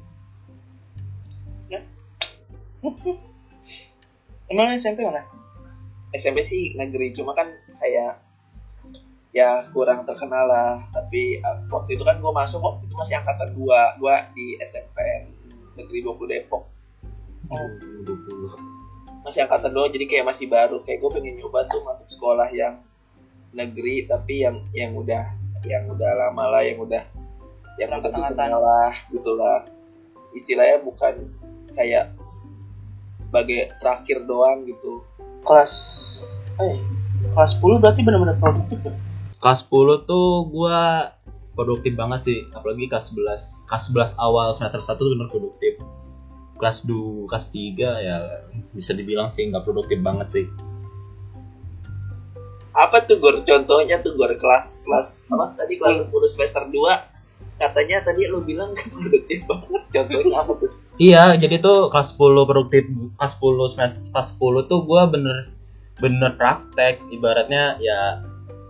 Emang 4.52 4.68
SMP 4.82 5.06
mana? 5.06 5.24
SMP 6.12 6.44
sih 6.44 6.76
negeri 6.76 7.16
cuma 7.16 7.32
kan 7.32 7.48
kayak 7.80 8.20
ya 9.32 9.64
kurang 9.72 10.04
terkenal 10.04 10.46
lah. 10.48 10.74
Tapi 10.92 11.40
uh, 11.40 11.64
waktu 11.72 11.96
itu 11.96 12.04
kan 12.04 12.20
gue 12.20 12.32
masuk 12.32 12.60
waktu 12.60 12.84
itu 12.88 12.96
masih 13.00 13.16
angkatan 13.22 13.56
gua 13.56 13.96
gua 13.98 14.28
di 14.36 14.60
SMPN 14.60 15.32
negeri 15.80 16.04
20 16.04 16.32
Depok. 16.32 16.64
Oh, 17.52 17.68
masih 19.28 19.44
angkatan 19.44 19.72
doang 19.72 19.92
jadi 19.92 20.06
kayak 20.08 20.26
masih 20.28 20.52
baru. 20.52 20.84
Kayak 20.84 21.04
gue 21.04 21.12
pengen 21.16 21.36
nyoba 21.40 21.68
tuh 21.72 21.82
masuk 21.84 22.08
sekolah 22.12 22.52
yang 22.52 22.80
negeri 23.52 24.08
tapi 24.08 24.44
yang 24.44 24.64
yang 24.72 24.96
udah 24.96 25.24
yang 25.68 25.84
udah 25.88 26.12
lama 26.16 26.58
lah 26.58 26.64
yang 26.64 26.80
udah 26.80 27.04
yang 27.80 27.92
udah 27.92 28.12
dikenal 28.12 28.60
lah 28.60 28.92
gitu 29.12 29.32
lah. 29.36 29.64
Istilahnya 30.36 30.84
bukan 30.84 31.28
kayak 31.76 32.16
sebagai 33.32 33.72
terakhir 33.80 34.28
doang 34.28 34.68
gitu. 34.68 35.08
Kelas 35.48 35.72
eh 36.60 36.76
kelas 37.32 37.52
10 37.64 37.80
berarti 37.80 38.04
benar-benar 38.04 38.36
produktif 38.44 38.84
ya? 38.84 38.92
kelas 39.42 39.66
10 39.72 40.04
tuh 40.06 40.52
gua 40.52 41.10
produktif 41.56 41.98
banget 41.98 42.20
sih 42.22 42.40
apalagi 42.52 42.92
kelas 42.92 43.16
11 43.16 43.68
kelas 43.68 43.84
11 44.20 44.20
awal 44.22 44.52
semester 44.52 44.84
1 44.84 45.00
tuh 45.00 45.16
bener 45.16 45.32
produktif. 45.32 45.80
Kelas 46.60 46.84
2 46.84 47.32
kelas 47.32 47.48
3 47.50 48.06
ya 48.06 48.18
bisa 48.76 48.92
dibilang 48.94 49.32
sih 49.32 49.48
nggak 49.48 49.64
produktif 49.64 49.98
banget 50.04 50.28
sih. 50.28 50.46
Apa 52.76 53.04
tuh 53.08 53.20
gor? 53.20 53.44
Contohnya 53.48 54.00
tuh 54.04 54.14
gor 54.20 54.32
kelas 54.36 54.84
kelas 54.84 55.32
apa? 55.32 55.56
Tadi 55.56 55.74
kelas 55.80 56.12
10 56.12 56.34
semester 56.36 56.64
2 56.68 57.64
katanya 57.64 58.04
tadi 58.06 58.28
lu 58.28 58.44
bilang 58.44 58.76
produktif 58.94 59.40
banget. 59.48 59.82
Contohnya 59.90 60.36
apa 60.44 60.52
tuh 60.60 60.72
Iya, 61.02 61.34
jadi 61.34 61.58
tuh 61.58 61.90
kelas 61.90 62.14
10 62.14 62.46
produktif 62.46 62.86
kelas 63.18 63.34
10 63.42 63.74
semester 63.74 64.14
kelas 64.14 64.28
10 64.38 64.70
tuh 64.70 64.86
gua 64.86 65.10
bener 65.10 65.50
bener 65.98 66.38
praktek 66.38 67.02
ibaratnya 67.10 67.82
ya 67.82 68.22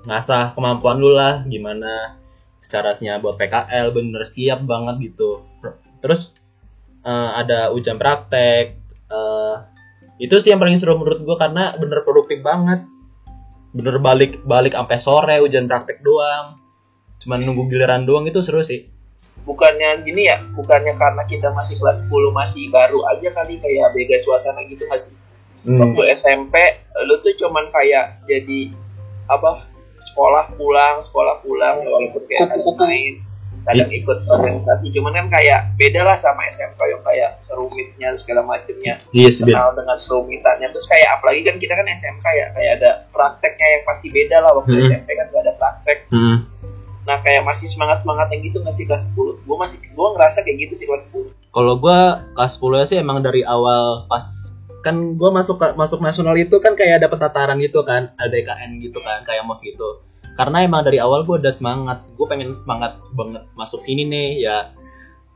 ngasah 0.07 0.55
kemampuan 0.55 1.03
lu 1.03 1.11
lah 1.11 1.43
gimana 1.43 2.15
caranya 2.63 3.19
buat 3.19 3.35
PKL 3.35 3.91
bener 3.91 4.23
siap 4.23 4.63
banget 4.63 5.11
gitu. 5.11 5.43
Terus 5.99 6.31
eh, 7.03 7.29
ada 7.35 7.75
ujian 7.75 7.99
praktek 7.99 8.79
eh, 9.11 9.55
itu 10.23 10.35
sih 10.39 10.55
yang 10.55 10.63
paling 10.63 10.79
seru 10.79 10.95
menurut 10.95 11.19
gua 11.27 11.35
karena 11.35 11.75
bener 11.75 11.99
produktif 12.07 12.39
banget. 12.39 12.87
Bener 13.75 13.99
balik 13.99 14.39
balik 14.47 14.71
sampai 14.71 14.97
sore 15.03 15.35
ujian 15.43 15.67
praktek 15.67 15.99
doang. 15.99 16.55
Cuman 17.19 17.43
nunggu 17.43 17.67
giliran 17.67 18.07
doang 18.07 18.23
itu 18.23 18.39
seru 18.39 18.63
sih. 18.63 19.00
Bukannya 19.41 20.01
gini 20.01 20.25
ya 20.25 20.37
bukannya 20.51 20.93
karena 20.93 21.23
kita 21.25 21.49
masih 21.49 21.75
kelas 21.75 22.05
10 22.05 22.13
masih 22.31 22.69
baru 22.69 23.01
aja 23.07 23.29
kali 23.31 23.57
kayak 23.57 23.89
beda 23.91 24.15
suasana 24.17 24.61
gitu 24.65 24.85
mas 24.85 25.09
Hmm. 25.61 25.77
waktu 25.77 26.01
SMP 26.11 26.57
lu 26.99 27.21
tuh 27.21 27.37
cuman 27.37 27.69
kayak 27.69 28.25
jadi 28.25 28.73
apa 29.27 29.69
sekolah 30.03 30.57
pulang 30.57 30.97
sekolah 30.99 31.37
pulang 31.39 31.85
walaupun 31.85 32.25
kayak 32.25 32.49
kadang 32.49 32.73
main 32.81 33.21
kadang 33.61 33.93
ikut 33.93 34.25
organisasi 34.25 34.89
cuman 34.89 35.13
kan 35.13 35.27
kayak 35.29 35.69
beda 35.77 36.01
lah 36.01 36.17
sama 36.17 36.49
SMK 36.49 36.81
yang 36.81 37.05
kayak 37.05 37.37
serumitnya 37.39 38.09
segala 38.17 38.41
macemnya 38.41 38.97
Iya 39.13 39.29
Ben. 39.37 39.53
kenal 39.53 39.77
dengan 39.77 40.01
kerumitannya 40.01 40.67
terus 40.67 40.89
kayak 40.89 41.09
apalagi 41.13 41.45
kan 41.45 41.55
kita 41.55 41.73
kan 41.77 41.85
SMK 41.85 42.25
ya 42.25 42.47
kayak 42.51 42.71
ada 42.81 42.89
prakteknya 43.07 43.67
yang 43.69 43.83
pasti 43.85 44.07
beda 44.09 44.37
lah 44.41 44.51
waktu 44.57 44.73
Hmm. 44.73 44.85
SMP 44.87 45.07
kan 45.13 45.25
gak 45.29 45.41
ada 45.45 45.53
praktek 45.55 45.97
Hmm. 46.09 46.37
Nah 47.11 47.19
kayak 47.19 47.43
masih 47.43 47.67
semangat 47.67 48.07
semangatnya 48.07 48.39
gitu 48.39 48.63
masih 48.63 48.87
kelas 48.87 49.11
10 49.11 49.43
gue 49.43 49.57
masih 49.59 49.83
gue 49.83 50.07
ngerasa 50.15 50.47
kayak 50.47 50.57
gitu 50.63 50.73
sih 50.79 50.87
kelas 50.87 51.11
10 51.11 51.27
Kalau 51.51 51.75
gua 51.75 52.23
kelas 52.39 52.55
10 52.63 52.87
sih 52.87 52.97
emang 53.03 53.19
dari 53.19 53.43
awal 53.43 54.07
pas 54.07 54.23
kan 54.87 55.19
gua 55.19 55.35
masuk 55.35 55.59
masuk 55.75 55.99
nasional 55.99 56.39
itu 56.39 56.55
kan 56.63 56.79
kayak 56.79 57.03
ada 57.03 57.11
petataran 57.11 57.59
gitu 57.59 57.83
kan, 57.83 58.15
ada 58.15 58.31
DKN 58.31 58.79
gitu 58.79 59.03
kan, 59.03 59.27
kayak 59.27 59.43
mos 59.43 59.59
gitu. 59.59 59.99
Karena 60.39 60.63
emang 60.63 60.87
dari 60.87 60.97
awal 61.03 61.27
gua 61.27 61.43
udah 61.43 61.51
semangat, 61.51 62.07
gue 62.15 62.23
pengen 62.23 62.55
semangat 62.55 62.95
banget 63.13 63.43
masuk 63.59 63.83
sini 63.83 64.07
nih 64.07 64.47
ya. 64.47 64.57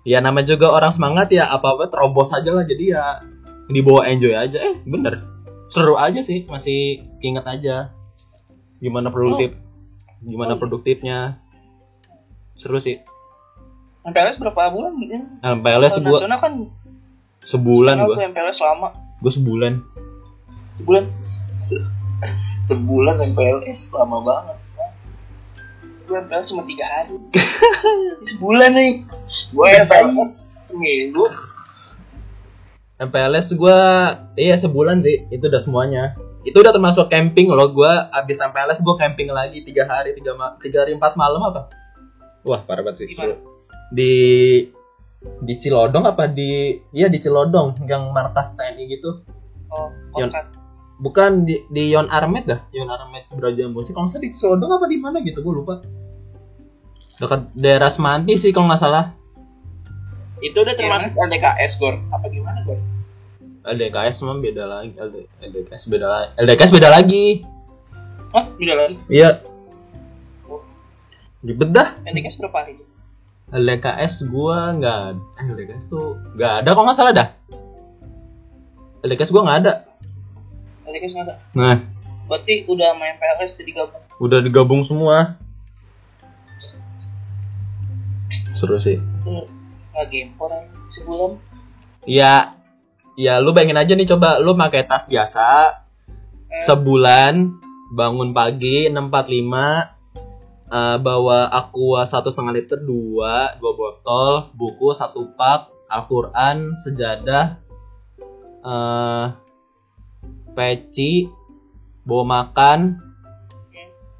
Ya 0.07 0.23
nama 0.23 0.39
juga 0.39 0.71
orang 0.71 0.95
semangat 0.95 1.35
ya 1.35 1.51
apa-apa 1.51 1.91
terobos 1.91 2.31
aja 2.31 2.47
lah 2.55 2.63
jadi 2.63 2.95
ya 2.95 3.03
dibawa 3.67 4.07
enjoy 4.07 4.31
aja. 4.31 4.55
Eh 4.55 4.79
bener 4.87 5.19
seru 5.67 5.99
aja 5.99 6.21
sih 6.21 6.47
masih 6.47 7.03
inget 7.25 7.43
aja 7.43 7.89
gimana 8.77 9.09
produktif 9.09 9.57
gimana 10.21 10.53
produktifnya 10.55 11.41
seru 12.55 12.79
sih. 12.81 12.99
MPLS 14.05 14.37
berapa 14.37 14.69
bulan 14.69 14.91
gitu? 15.01 15.15
MPLS 15.41 15.97
Kalau 15.97 16.05
gua 16.05 16.17
nasional 16.21 16.39
kan 16.41 16.53
sebulan 17.45 17.95
gua. 18.05 18.15
MPLS 18.29 18.59
lama. 18.61 18.87
Gua 19.21 19.31
sebulan. 19.31 19.73
Sebulan. 20.81 21.03
Se- 21.57 21.87
sebulan 22.65 23.15
MPLS 23.33 23.93
lama 23.93 24.17
banget 24.25 24.57
gue 26.05 26.17
MPLS 26.21 26.47
cuma 26.53 26.63
tiga 26.69 26.85
hari. 26.85 27.17
Sebulan 28.37 28.71
nih. 28.77 28.91
Gue 29.53 29.67
Berapa 29.73 30.13
MPLS 30.13 30.33
seminggu. 30.69 31.25
MPLS 32.95 33.47
gua 33.59 33.77
iya 34.39 34.55
sebulan 34.55 35.01
sih. 35.03 35.27
Itu 35.33 35.49
udah 35.49 35.61
semuanya. 35.61 36.15
Itu 36.45 36.61
udah 36.61 36.71
termasuk 36.71 37.09
camping 37.09 37.49
loh 37.49 37.73
gua. 37.73 38.07
Abis 38.13 38.39
MPLS 38.39 38.85
gua 38.85 38.95
camping 38.95 39.33
lagi 39.33 39.65
tiga 39.65 39.89
hari 39.89 40.13
tiga 40.15 40.37
tiga 40.61 40.85
hari 40.85 40.93
empat 40.95 41.17
malam 41.17 41.41
apa 41.41 41.84
wah 42.45 42.61
parah 42.63 42.85
banget 42.85 43.09
sih. 43.09 43.17
Seru. 43.17 43.35
di 43.93 44.13
di 45.41 45.53
Cilodong 45.57 46.05
apa 46.05 46.29
di 46.29 46.77
iya 46.93 47.09
di 47.09 47.17
Cilodong 47.17 47.85
yang 47.89 48.13
markas 48.13 48.53
TNI 48.53 48.83
gitu. 48.87 49.25
Oh 49.73 49.89
Yon. 50.21 50.29
bukan 51.01 51.43
di, 51.43 51.65
di 51.73 51.91
Yon 51.91 52.07
Armet 52.07 52.45
dah. 52.45 52.61
Yon 52.71 52.87
Armet 52.87 53.25
Braja 53.33 53.65
Musi 53.67 53.91
kalau 53.91 54.07
di 54.07 54.29
Cilodong 54.31 54.71
apa 54.71 54.85
di 54.85 54.97
mana 55.01 55.19
gitu 55.25 55.41
gua 55.41 55.53
lupa. 55.57 55.75
Dekat 57.17 57.51
daerah 57.57 57.89
Semanti 57.89 58.37
sih 58.37 58.53
kalau 58.53 58.69
nggak 58.69 58.81
salah. 58.81 59.05
Itu 60.43 60.61
udah 60.61 60.75
termasuk 60.77 61.15
LDKS 61.15 61.79
gor. 61.81 61.95
Apa 62.11 62.27
gimana 62.29 62.61
gor? 62.67 62.77
LDKS 63.65 64.21
mah 64.21 64.37
beda 64.37 64.63
lagi. 64.69 64.93
LD, 64.93 65.15
LDKS 65.41 65.83
beda 65.89 66.05
lagi 66.05 66.29
LDKS 66.37 66.71
beda 66.75 66.89
lagi. 66.93 67.25
Hah? 68.35 68.45
beda 68.59 68.73
lagi? 68.77 68.95
Iya 69.09 69.54
ribet 71.45 71.69
dah 71.69 71.93
NDKS 72.03 72.41
berapa 72.41 72.57
hari 72.65 72.73
LDKS 73.45 74.25
gua 74.33 74.73
nggak 74.73 74.97
ada. 75.13 75.21
Eh, 75.37 75.45
LDKS 75.53 75.85
tuh 75.93 76.17
nggak 76.33 76.53
ada 76.65 76.69
kok 76.73 76.81
nggak 76.81 76.97
salah 76.97 77.13
dah. 77.13 77.27
LDKS 79.05 79.29
gua 79.29 79.41
nggak 79.45 79.59
ada. 79.61 79.73
NDKS 80.89 81.11
nggak 81.13 81.25
ada 81.29 81.35
Nah, 81.53 81.77
berarti 82.25 82.65
udah 82.65 82.89
main 82.97 83.13
MPLS 83.21 83.53
jadi 83.61 83.71
gabung 83.77 84.01
udah 84.17 84.39
digabung 84.41 84.81
semua. 84.81 85.37
Seru 88.57 88.81
sih. 88.81 88.97
nggak 89.93 90.05
game 90.09 90.31
orang 90.41 90.65
sebulan 90.95 91.31
Ya, 92.05 92.55
ya 93.15 93.37
lu 93.39 93.53
bayangin 93.53 93.77
aja 93.79 93.93
nih 93.93 94.07
coba 94.09 94.41
lu 94.41 94.57
pakai 94.57 94.83
tas 94.89 95.05
biasa 95.05 95.81
Eh, 96.45 96.63
sebulan 96.63 97.51
bangun 97.91 98.31
pagi 98.31 98.87
645 98.87 99.94
eh, 100.69 100.97
bawa 101.01 101.49
aqua 101.51 102.05
satu 102.05 102.33
setengah 102.33 102.53
liter 102.55 102.79
dua 102.81 103.57
dua 103.61 103.71
botol 103.73 104.31
buku 104.57 104.93
satu 104.97 105.33
pak 105.37 105.69
Al-Quran 105.85 106.77
sejadah 106.81 107.61
eh 108.65 109.25
peci 110.55 111.29
bawa 112.07 112.23
makan. 112.23 113.03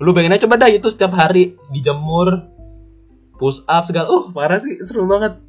Lu 0.03 0.11
aja 0.11 0.43
coba 0.43 0.59
dah 0.59 0.69
itu 0.69 0.91
setiap 0.91 1.15
hari 1.15 1.55
dijemur 1.71 2.43
push 3.39 3.63
up 3.65 3.87
segala. 3.87 4.11
Uh 4.11 4.27
parah 4.35 4.59
sih 4.59 4.77
seru 4.83 5.07
banget. 5.07 5.39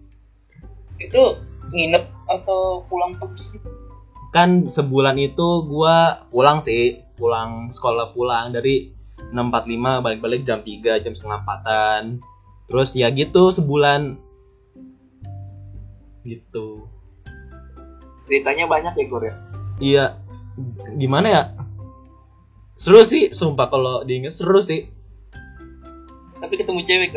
Itu 1.03 1.43
nginep 1.75 2.05
atau 2.31 2.87
pulang 2.87 3.19
pergi? 3.19 3.59
Kan 4.31 4.71
sebulan 4.71 5.19
itu 5.19 5.67
gua 5.67 6.25
pulang 6.31 6.63
sih 6.63 7.03
pulang 7.19 7.75
sekolah 7.75 8.15
pulang. 8.15 8.55
Dari 8.55 8.96
6.45 9.33 10.05
balik-balik 10.05 10.43
jam 10.47 10.63
3 10.63 11.03
jam 11.03 11.13
setengah 11.13 11.43
empatan. 11.43 12.03
Terus 12.67 12.95
ya 12.95 13.09
gitu 13.11 13.51
sebulan. 13.55 14.19
Gitu. 16.27 16.87
Ceritanya 18.27 18.67
banyak 18.67 18.93
ya 18.99 19.05
gor 19.07 19.23
ya? 19.23 19.35
Iya. 19.79 20.07
Gimana 20.99 21.27
ya? 21.29 21.43
Seru 22.77 23.05
sih 23.09 23.33
sumpah 23.33 23.73
kalau 23.73 24.05
diinget 24.05 24.37
seru 24.37 24.61
sih. 24.61 24.91
Tapi 26.37 26.55
ketemu 26.61 26.85
cewek 26.85 27.11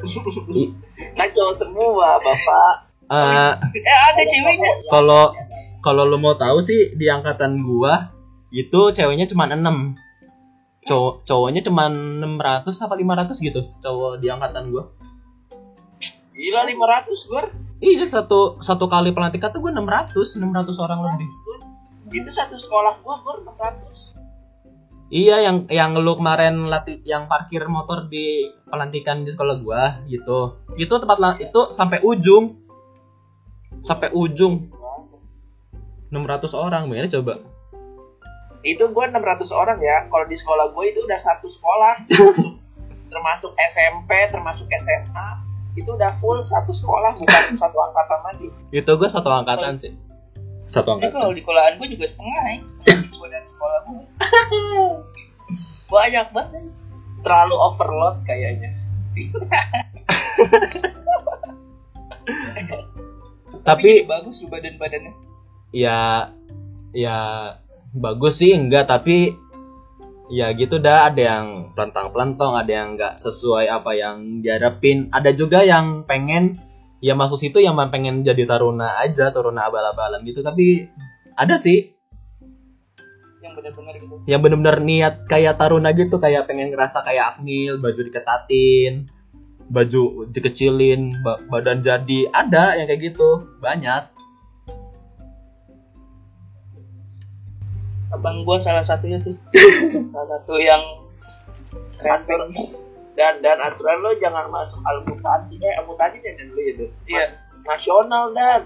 kan 1.18 1.28
cowok 1.28 1.54
semua 1.54 2.16
bapak. 2.18 2.74
Eh, 3.10 3.52
eh 3.84 3.98
ada 4.10 4.22
ceweknya? 4.22 4.70
Kalau 4.88 5.34
kalau 5.80 6.08
lu 6.08 6.16
mau 6.20 6.36
tahu 6.36 6.60
sih 6.64 6.96
di 6.96 7.06
angkatan 7.08 7.60
gua 7.64 8.12
itu 8.50 8.90
ceweknya 8.90 9.30
cuma 9.30 9.46
6 9.46 9.60
cowok 10.90 11.14
cowoknya 11.22 11.62
cuma 11.62 11.86
600 11.86 12.66
apa 12.66 12.94
500 12.98 13.38
gitu 13.46 13.60
cowok 13.78 14.18
di 14.18 14.26
angkatan 14.26 14.74
gua 14.74 14.90
gila 16.34 16.66
500 16.66 17.30
gor 17.30 17.46
Iya 17.80 18.04
satu 18.04 18.60
satu 18.60 18.92
kali 18.92 19.08
pelantikan 19.08 19.48
tuh 19.56 19.64
gue 19.64 19.72
600 19.72 20.12
600 20.12 20.84
orang 20.84 21.00
lebih. 21.00 21.30
itu 22.12 22.28
satu 22.28 22.60
sekolah 22.60 23.00
gua 23.00 23.16
gor 23.24 23.40
600 23.40 24.20
Iya 25.10 25.42
yang 25.42 25.66
yang 25.66 25.96
lu 25.98 26.14
kemarin 26.14 26.70
latih 26.70 27.02
yang 27.02 27.26
parkir 27.26 27.66
motor 27.66 28.06
di 28.06 28.46
pelantikan 28.70 29.26
di 29.26 29.34
sekolah 29.34 29.58
gua 29.58 29.82
gitu. 30.06 30.62
Itu 30.78 31.02
tempat 31.02 31.18
la- 31.18 31.40
itu 31.40 31.72
sampai 31.74 31.98
ujung. 32.06 32.62
Sampai 33.82 34.14
ujung 34.14 34.70
600 36.14 36.54
orang, 36.54 36.86
gimana 36.86 37.10
coba? 37.10 37.42
Itu 38.60 38.84
gua 38.92 39.08
600 39.08 39.50
orang 39.52 39.78
ya. 39.80 40.06
Kalau 40.08 40.26
di 40.28 40.36
sekolah 40.36 40.72
gua 40.72 40.84
itu 40.84 41.00
udah 41.04 41.20
satu 41.20 41.46
sekolah. 41.48 41.94
Termasuk, 43.10 43.50
termasuk 43.50 43.52
SMP 43.74 44.10
termasuk 44.30 44.66
SMA 44.70 45.28
itu 45.74 45.90
udah 45.90 46.14
full 46.22 46.46
satu 46.46 46.70
sekolah 46.70 47.18
bukan 47.18 47.42
satu 47.62 47.78
angkatan 47.78 48.20
lagi. 48.22 48.48
Itu 48.70 48.94
gua 48.94 49.10
satu 49.10 49.30
angkatan 49.30 49.74
sih. 49.78 49.92
Satu 50.70 50.94
Tapi 50.94 51.10
kalau 51.10 51.34
angkatan. 51.34 51.34
di 51.34 51.42
sekolahan 51.42 51.74
gue 51.82 51.88
juga 51.98 52.06
setengah 52.14 52.42
ya 52.86 52.94
gue 53.10 53.28
dari 53.28 53.48
sekolah 53.50 53.80
gue 53.82 54.04
banyak 55.90 56.26
banget. 56.30 56.64
Terlalu 57.20 57.56
overload 57.58 58.16
kayaknya. 58.22 58.70
Tapi 63.66 63.90
bagus 64.06 64.34
tuh 64.38 64.48
badan-badannya. 64.48 65.12
Ya 65.74 66.30
ya 66.94 67.18
bagus 67.90 68.38
sih 68.38 68.54
enggak 68.54 68.86
tapi 68.86 69.34
ya 70.30 70.54
gitu 70.54 70.78
dah 70.78 71.10
ada 71.10 71.20
yang 71.20 71.46
pelentang 71.74 72.14
pelentong 72.14 72.54
ada 72.54 72.70
yang 72.70 72.94
nggak 72.94 73.18
sesuai 73.18 73.66
apa 73.66 73.90
yang 73.98 74.40
diharapin. 74.40 75.10
Ada 75.10 75.34
juga 75.34 75.66
yang 75.66 76.06
pengen 76.06 76.54
ya 77.02 77.18
masuk 77.18 77.40
situ 77.40 77.58
yang 77.58 77.74
pengen 77.90 78.22
jadi 78.22 78.46
taruna 78.46 79.02
aja 79.02 79.34
taruna 79.34 79.66
abal-abalan 79.66 80.22
gitu 80.22 80.46
tapi 80.46 80.86
ada 81.34 81.58
sih. 81.58 81.90
Yang 83.42 83.52
benar-benar 83.58 83.94
gitu. 83.98 84.14
Yang 84.30 84.40
bener-bener 84.46 84.76
niat 84.86 85.14
kayak 85.26 85.58
taruna 85.58 85.90
gitu 85.90 86.22
kayak 86.22 86.46
pengen 86.46 86.70
ngerasa 86.70 87.02
kayak 87.02 87.36
Akmil 87.36 87.82
baju 87.82 88.00
diketatin 88.06 89.10
baju 89.70 90.26
dikecilin 90.34 91.22
ba- 91.22 91.38
badan 91.46 91.78
jadi 91.78 92.26
ada 92.34 92.74
yang 92.74 92.90
kayak 92.90 93.14
gitu 93.14 93.46
banyak 93.62 94.02
abang 98.10 98.42
gua 98.42 98.58
salah 98.66 98.84
satunya 98.86 99.18
tuh 99.22 99.34
salah 100.14 100.28
satu 100.38 100.54
yang 100.58 100.82
Atur, 102.00 102.40
dan 103.14 103.44
dan 103.44 103.60
aturan 103.60 104.00
lo 104.00 104.10
jangan 104.16 104.48
masuk 104.48 104.80
al 104.88 105.04
mutadi 105.04 105.60
eh 105.60 105.74
al 105.76 105.84
mutadi 105.84 106.18
dan 106.24 106.48
lu 106.50 106.62
itu 106.64 106.86
Iya. 107.06 107.28
Nasional 107.68 108.32
dan. 108.32 108.64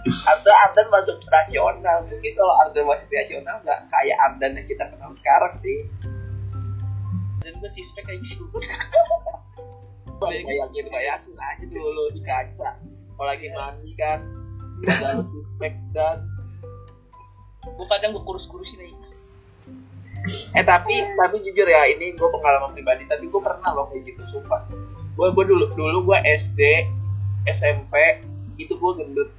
Atau 0.00 0.48
Ardan 0.54 0.88
masuk 0.88 1.20
nasional 1.28 2.06
mungkin 2.08 2.32
kalau 2.32 2.54
Ardan 2.64 2.86
masuk 2.86 3.10
nasional 3.10 3.58
nggak 3.60 3.80
kayak 3.90 4.16
Ardan 4.22 4.56
yang 4.56 4.66
kita 4.70 4.84
kenal 4.86 5.10
sekarang 5.18 5.54
sih. 5.58 5.78
Dan 7.42 7.58
gua 7.58 7.70
sispek 7.74 8.02
kayak 8.08 8.20
gitu. 8.22 8.44
Kayak 10.22 10.70
gitu 10.70 10.88
kayak 10.88 11.18
asin 11.18 11.36
aja 11.36 11.64
dulu 11.66 12.04
di 12.14 12.20
kaca. 12.22 12.70
Kalau 12.80 13.26
lagi 13.26 13.50
mandi 13.50 13.90
kan. 13.98 14.22
Ada 14.80 15.20
suspek 15.26 15.76
dan 15.92 16.24
gua 17.74 17.86
kadang 17.90 18.16
gua 18.16 18.22
kurus-kurusin 18.24 18.80
aja 18.80 19.10
eh 20.28 20.64
tapi 20.64 20.94
tapi 21.16 21.36
jujur 21.40 21.64
ya 21.64 21.88
ini 21.88 22.12
gue 22.12 22.28
pengalaman 22.28 22.76
pribadi 22.76 23.08
tapi 23.08 23.24
gue 23.26 23.40
pernah 23.40 23.72
loh 23.72 23.88
kayak 23.88 24.04
gitu 24.04 24.22
sumpah. 24.36 24.68
Gue 25.16 25.32
gue 25.32 25.44
dulu 25.48 25.72
dulu 25.72 26.12
gue 26.12 26.18
SD 26.20 26.60
SMP 27.48 27.94
itu 28.60 28.76
gue 28.76 28.92
gendut. 29.00 29.30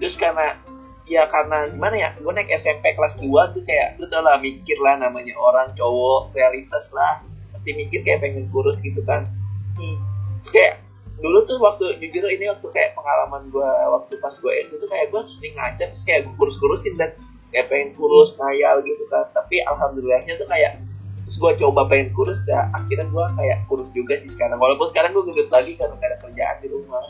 Terus 0.00 0.16
karena 0.16 0.56
ya 1.04 1.28
karena 1.28 1.68
gimana 1.68 1.96
ya 1.96 2.10
gue 2.16 2.32
naik 2.32 2.48
SMP 2.56 2.96
kelas 2.96 3.20
2 3.20 3.28
tuh 3.52 3.62
kayak 3.66 4.00
lu 4.00 4.08
tau 4.08 4.24
lah 4.24 4.40
mikir 4.40 4.80
lah 4.80 4.96
namanya 4.96 5.36
orang 5.36 5.76
cowok 5.76 6.32
realitas 6.32 6.88
lah. 6.96 7.20
Pasti 7.52 7.76
mikir 7.76 8.00
kayak 8.00 8.24
pengen 8.24 8.48
kurus 8.48 8.80
gitu 8.80 9.04
kan. 9.04 9.28
Hmm. 9.76 9.96
terus 10.40 10.50
kayak 10.56 10.74
dulu 11.20 11.38
tuh 11.44 11.60
waktu 11.60 12.00
jujur 12.00 12.24
ini 12.32 12.48
waktu 12.48 12.66
kayak 12.72 12.96
pengalaman 12.96 13.52
gue 13.52 13.70
waktu 13.92 14.16
pas 14.20 14.32
gue 14.32 14.52
SD 14.64 14.80
tuh 14.80 14.88
kayak 14.88 15.12
gue 15.12 15.20
sering 15.28 15.54
ngaca 15.56 15.84
terus 15.92 16.04
kayak 16.08 16.24
gue 16.24 16.34
kurus-kurusin 16.40 16.96
dan 16.96 17.12
kayak 17.52 17.68
pengen 17.68 17.92
kurus 17.94 18.34
ngayal 18.40 18.80
gitu 18.80 19.04
kan. 19.12 19.28
Tapi 19.36 19.60
alhamdulillahnya 19.68 20.40
tuh 20.40 20.48
kayak 20.48 20.80
terus 21.28 21.36
gue 21.36 21.52
coba 21.60 21.84
pengen 21.92 22.16
kurus 22.16 22.40
dan 22.48 22.72
akhirnya 22.72 23.04
gue 23.04 23.26
kayak 23.36 23.58
kurus 23.68 23.90
juga 23.92 24.16
sih 24.16 24.32
sekarang. 24.32 24.56
Walaupun 24.56 24.88
sekarang 24.88 25.12
gue 25.12 25.24
gendut 25.28 25.52
lagi 25.52 25.76
karena 25.76 25.94
gak 26.00 26.08
ada 26.08 26.18
kerjaan 26.24 26.56
di 26.64 26.68
rumah. 26.72 27.04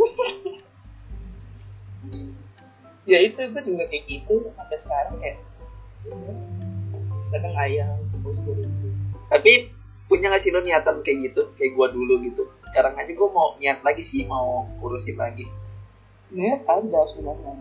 Ya 3.04 3.20
itu 3.20 3.36
gua 3.52 3.60
juga 3.60 3.84
kayak 3.84 4.04
gitu 4.08 4.48
sampai 4.56 4.80
sekarang 4.80 5.14
kayak 5.20 5.36
kadang 7.28 7.56
ayam 7.60 8.00
kurus-kurus. 8.24 8.72
Tapi 9.28 9.68
punya 10.06 10.28
gak 10.32 10.42
sih 10.42 10.52
lo 10.52 10.60
niatan 10.60 11.00
kayak 11.00 11.32
gitu? 11.32 11.42
Kayak 11.56 11.72
gue 11.76 11.86
dulu 11.96 12.14
gitu. 12.24 12.42
Sekarang 12.70 12.94
aja 12.98 13.12
gue 13.12 13.28
mau 13.32 13.56
niat 13.60 13.80
lagi 13.80 14.02
sih 14.04 14.24
mau 14.28 14.68
kurusin 14.78 15.16
lagi. 15.16 15.48
Niat 16.34 16.66
ada 16.66 17.00
sebenarnya 17.14 17.52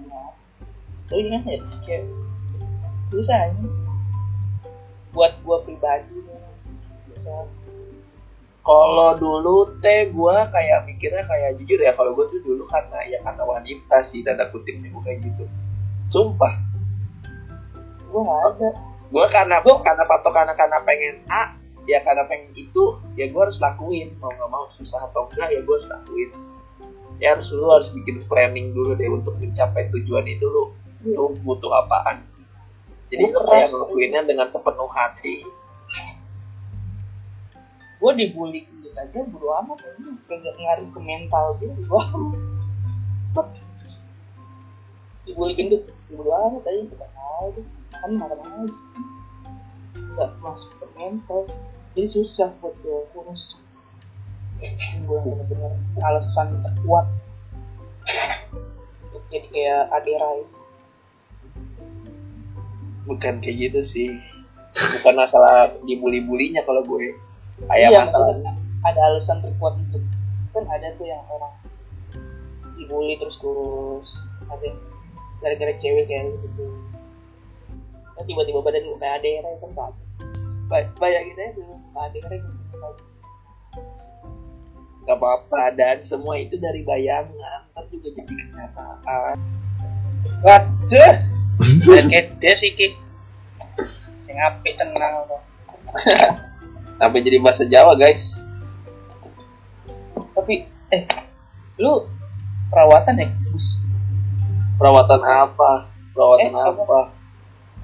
tapi 1.13 1.29
kan 1.29 1.43
ya? 1.45 1.59
Kayak 1.85 2.03
susah 3.13 3.39
ini 3.53 3.67
buat 5.13 5.33
gua 5.45 5.61
pribadi 5.61 6.17
susah. 7.13 7.45
Kalau 8.63 9.11
dulu 9.19 9.77
teh 9.83 10.09
gue 10.09 10.35
kayak 10.49 10.89
mikirnya 10.89 11.21
kayak 11.27 11.59
jujur 11.61 11.77
ya 11.83 11.91
kalau 11.93 12.17
gue 12.17 12.25
tuh 12.33 12.41
dulu 12.41 12.63
karena 12.65 12.97
ya 13.05 13.19
karena 13.21 13.43
wanita 13.45 14.01
sih 14.01 14.25
tanda 14.25 14.49
kutipnya 14.49 14.89
gue 14.89 15.03
kayak 15.05 15.19
gitu. 15.21 15.45
Sumpah. 16.09 16.57
Gua 18.09 18.21
nggak 18.25 18.41
ada. 18.55 18.69
Gue 19.13 19.25
karena 19.29 19.55
gue 19.61 19.75
karena 19.85 20.03
patokan 20.09 20.49
karena 20.57 20.77
pengen 20.81 21.15
A 21.29 21.53
ya 21.83 21.99
karena 22.03 22.23
pengen 22.27 22.53
itu 22.55 22.97
ya 23.19 23.27
gue 23.27 23.41
harus 23.41 23.59
lakuin. 23.59 24.15
Mau 24.19 24.31
nggak 24.31 24.49
mau 24.51 24.65
susah 24.71 25.11
atau 25.11 25.27
enggak 25.31 25.49
ya 25.51 25.59
gue 25.63 25.75
harus 25.75 25.89
lakuin. 25.89 26.31
Ya 27.21 27.37
harus 27.37 27.47
lu 27.53 27.67
harus 27.69 27.89
bikin 27.93 28.25
planning 28.27 28.73
dulu 28.73 28.97
deh 28.97 29.07
untuk 29.07 29.37
mencapai 29.37 29.87
tujuan 29.93 30.25
itu 30.27 30.45
lu. 30.49 30.73
Lu 31.03 31.35
butuh 31.43 31.71
apaan. 31.83 32.25
Jadi 33.13 33.29
lu 33.29 33.39
kayak 33.45 33.69
ngelakuinnya 33.69 34.21
dengan 34.25 34.47
sepenuh 34.49 34.89
hati. 34.89 35.45
Gua 38.01 38.11
dibully 38.17 38.67
gitu 38.67 38.89
aja 38.97 39.19
bodo 39.29 39.47
amat. 39.63 39.79
Ini 39.95 40.11
kayak 40.27 40.55
ngaruh 40.59 40.87
ke 40.91 40.99
mental 40.99 41.45
gue 41.61 41.71
amat. 41.71 43.47
dibully 45.23 45.53
gendut 45.55 45.87
bodo 46.11 46.31
amat 46.33 46.63
aja. 46.67 46.81
Kita 46.89 47.07
tahu 47.13 47.47
kan 47.93 48.11
marah 48.17 48.39
aja. 48.41 48.75
Nggak 49.95 50.29
masuk 50.41 50.71
ke 50.81 50.85
mental 50.97 51.41
jadi 51.93 52.07
susah 52.09 52.49
buat 52.57 52.73
gue 52.81 52.99
kurus 53.13 53.41
gue 55.03 55.17
bener-bener 55.19 55.73
alasan 55.99 56.47
terkuat. 56.63 57.05
Untuk 59.11 59.23
jadi 59.27 59.47
kayak 59.51 59.83
Adera 59.91 60.29
itu 60.39 60.57
bukan 63.03 63.33
kayak 63.43 63.55
gitu 63.69 63.79
sih. 63.83 64.09
Bukan 64.73 65.13
masalah 65.19 65.69
dibully-bulinya 65.83 66.63
kalau 66.63 66.81
gue. 66.87 67.13
Kayak 67.67 67.91
Iya, 67.91 67.99
masalah 68.07 68.27
maksudnya 68.33 68.53
ada 68.83 68.99
alasan 69.11 69.37
terkuat 69.43 69.73
untuk 69.79 70.03
kan 70.53 70.65
ada 70.69 70.87
tuh 71.01 71.07
yang 71.09 71.23
orang 71.33 71.53
dibully 72.77 73.17
terus 73.17 73.35
kurus 73.41 74.05
ada 74.49 74.63
yang 74.63 74.79
gara-gara 75.43 75.73
cewek 75.83 76.07
kayak 76.07 76.31
gitu. 76.39 76.65
Kan 78.15 78.23
tiba-tiba 78.23 78.63
badan 78.63 78.87
lu 78.87 78.95
kayak 78.97 79.19
adera 79.21 79.51
kan 79.59 79.71
tak 79.75 80.02
bayangin 80.97 81.37
aja 81.37 81.51
dulu 81.57 81.75
adera 81.97 82.35
gitu 82.37 82.63
nggak 85.03 85.19
apa-apa 85.19 85.61
dan 85.75 85.99
semua 85.99 86.39
itu 86.39 86.55
dari 86.55 86.79
bayangan. 86.87 87.67
Ntar 87.75 87.83
juga 87.91 88.07
jadi 88.15 88.33
kenyataan. 88.39 89.35
Waduh. 90.39 91.13
Kede 92.11 92.51
sih 92.63 92.71
ki. 92.71 92.87
Yang 94.31 94.39
apik 94.49 94.73
tenang 94.79 95.27
kok 95.29 95.41
sampai 96.99 97.19
jadi 97.21 97.37
bahasa 97.43 97.67
Jawa 97.67 97.93
guys. 97.99 98.39
Tapi 100.33 100.65
eh 100.95 101.03
lu 101.77 102.07
perawatan 102.71 103.19
ya? 103.19 103.27
Perawatan 104.79 105.21
apa? 105.21 105.71
Perawatan 106.15 106.49
Eh, 106.49 106.63
apa? 106.63 106.81
apa? 106.81 106.99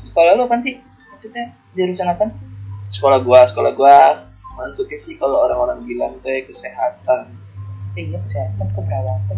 Sekolah 0.07 0.33
lu 0.39 0.47
kan 0.47 0.63
sih? 0.63 0.79
Maksudnya 1.13 1.51
jurusan 1.75 2.07
apa 2.07 2.31
sekolah 2.89 3.21
gua 3.21 3.45
sekolah 3.45 3.71
gua 3.73 3.97
masuknya 4.57 4.99
sih 4.99 5.15
kalau 5.15 5.45
orang-orang 5.47 5.87
bilang 5.87 6.19
tuh 6.19 6.27
ya 6.27 6.43
kesehatan. 6.43 7.31
Iya 7.95 8.19
kesehatan 8.27 8.67
keperawatan. 8.75 9.37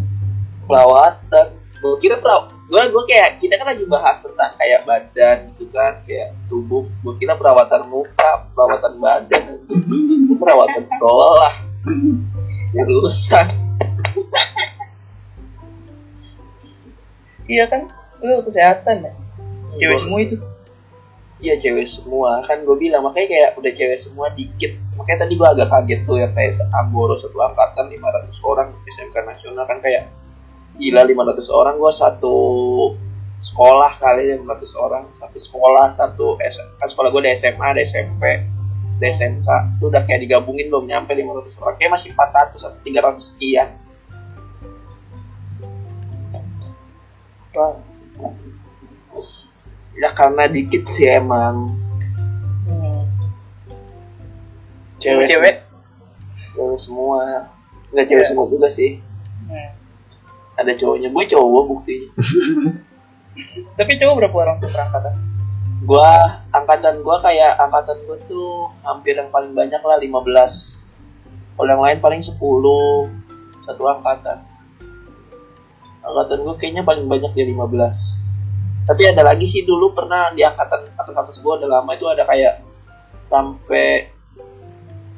Perawatan. 0.66 1.48
Gue 1.82 1.98
kira 1.98 2.22
peraw 2.22 2.46
gue 2.46 2.82
gue 2.94 3.04
kayak 3.10 3.42
kita 3.42 3.58
kan 3.58 3.74
lagi 3.74 3.84
bahas 3.90 4.22
tentang 4.22 4.54
kayak 4.54 4.86
badan 4.86 5.50
gitu 5.58 5.66
kan 5.74 5.98
kayak 6.06 6.34
tubuh. 6.46 6.86
Gue 7.02 7.14
kira 7.18 7.34
perawatan 7.38 7.90
muka 7.90 8.50
perawatan 8.54 9.02
badan 9.02 9.44
itu 9.62 9.74
perawatan 10.38 10.84
sekolah. 10.86 11.54
Jurusan 12.72 13.48
iya 17.50 17.68
kan? 17.68 17.84
Lu 18.24 18.40
kesehatan 18.46 18.96
ya? 19.04 19.12
Cewek 19.76 19.92
Gua- 19.92 20.04
semua 20.06 20.20
itu 20.22 20.36
Iya 21.42 21.58
cewek 21.58 21.90
semua. 21.90 22.46
Kan 22.46 22.62
gue 22.62 22.78
bilang 22.78 23.02
makanya 23.02 23.28
kayak 23.34 23.50
udah 23.58 23.72
cewek 23.74 23.98
semua 23.98 24.30
dikit. 24.38 24.78
Makanya 24.94 25.26
tadi 25.26 25.34
gue 25.34 25.48
agak 25.50 25.68
kaget 25.74 26.00
tuh 26.06 26.22
yang 26.22 26.32
kayak 26.38 26.54
Amboro 26.70 27.18
satu 27.18 27.38
angkatan 27.42 27.90
500 27.90 28.30
orang 28.46 28.68
SMK 28.86 29.16
nasional. 29.26 29.66
Kan 29.66 29.82
kayak 29.82 30.14
gila 30.78 31.02
500 31.02 31.50
orang. 31.50 31.74
Gue 31.82 31.92
satu 31.98 32.36
sekolah 33.42 33.98
kali 33.98 34.38
500 34.38 34.86
orang. 34.86 35.04
Satu 35.18 35.38
sekolah 35.42 35.86
satu 35.98 36.28
S 36.38 36.62
kan 36.78 36.88
sekolah 36.88 37.10
gue 37.10 37.22
ada 37.26 37.34
SMA 37.34 37.66
ada 37.66 37.82
SMP 37.82 38.24
ada 39.02 39.08
SMK 39.18 39.50
itu 39.82 39.90
udah 39.90 40.06
kayak 40.06 40.22
digabungin 40.30 40.70
belum 40.70 40.86
nyampe 40.86 41.18
500 41.18 41.58
orang. 41.66 41.76
Kayak 41.82 41.92
masih 41.98 42.14
400 42.14 42.70
atau 42.70 42.80
300 42.86 43.18
sekian. 43.18 43.70
Wah. 47.58 47.82
Ya 50.02 50.10
karena 50.18 50.50
dikit 50.50 50.90
sih 50.90 51.06
emang. 51.06 51.78
Hmm. 52.66 53.06
cewek? 54.98 55.30
cewek 55.30 55.56
cewek 56.58 56.80
semua. 56.82 57.48
Nggak 57.94 58.06
cewek 58.10 58.24
Iya. 58.26 58.30
semua 58.34 58.46
juga 58.50 58.68
sih. 58.72 58.98
Hmm. 59.46 59.70
ada 60.58 60.78
cowoknya. 60.78 61.10
Gue 61.10 61.26
cowok 61.26 61.64
buktinya. 61.70 62.10
Tapi 63.80 63.92
cowok 63.98 64.16
berapa 64.22 64.38
orang 64.38 64.56
tuh 64.62 64.70
perangkatan? 64.70 65.16
Gue 65.82 66.10
angkatan 66.54 66.96
gue 67.02 67.18
kayak 67.26 67.58
angkatan 67.58 67.98
gue 68.06 68.18
tuh 68.30 68.70
hampir 68.86 69.18
yang 69.18 69.34
paling 69.34 69.58
banyak 69.58 69.82
lah 69.82 69.98
15 69.98 71.58
kalau 71.58 71.70
yang 71.74 71.82
lain 71.82 71.98
paling 71.98 72.22
10 72.22 72.38
satu 73.66 73.82
angkatan. 73.90 74.46
Angkatan 76.06 76.38
gue 76.46 76.56
kayaknya 76.62 76.86
paling 76.86 77.10
banyak 77.10 77.34
di 77.34 77.50
15 77.50 78.31
tapi 78.82 79.06
ada 79.06 79.22
lagi 79.22 79.46
sih 79.46 79.62
dulu 79.62 79.94
pernah 79.94 80.34
di 80.34 80.42
angkatan 80.42 80.90
atas 80.98 81.16
atas 81.16 81.38
gue 81.38 81.54
udah 81.54 81.70
lama 81.70 81.92
itu 81.94 82.06
ada 82.10 82.26
kayak 82.26 82.66
sampai 83.30 84.10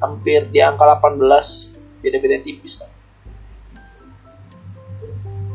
hampir 0.04 0.44
di 0.52 0.60
angka 0.60 0.84
18 0.84 1.16
beda-beda 2.04 2.44
tipis 2.44 2.76
lah. 2.84 2.90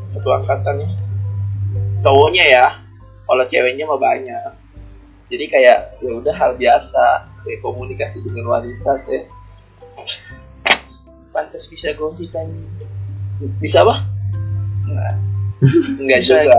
Satu 0.10 0.30
angkatannya. 0.34 0.90
Cowoknya 2.02 2.46
ya 2.50 2.66
kalau 3.30 3.46
ceweknya 3.46 3.86
mah 3.86 4.02
banyak. 4.02 4.58
Jadi 5.30 5.46
kayak 5.46 6.02
ya 6.02 6.12
udah 6.18 6.34
hal 6.34 6.58
biasa 6.58 7.30
kayak 7.46 7.62
komunikasi 7.62 8.26
dengan 8.26 8.50
wanita 8.50 9.06
teh. 9.06 9.30
Pantas 11.30 11.62
bisa 11.70 11.94
gosip 11.94 12.34
kan 12.34 12.50
bisa 13.62 13.86
apa? 13.86 14.02
Nggak 14.90 15.39
enggak 16.00 16.20
juga. 16.24 16.56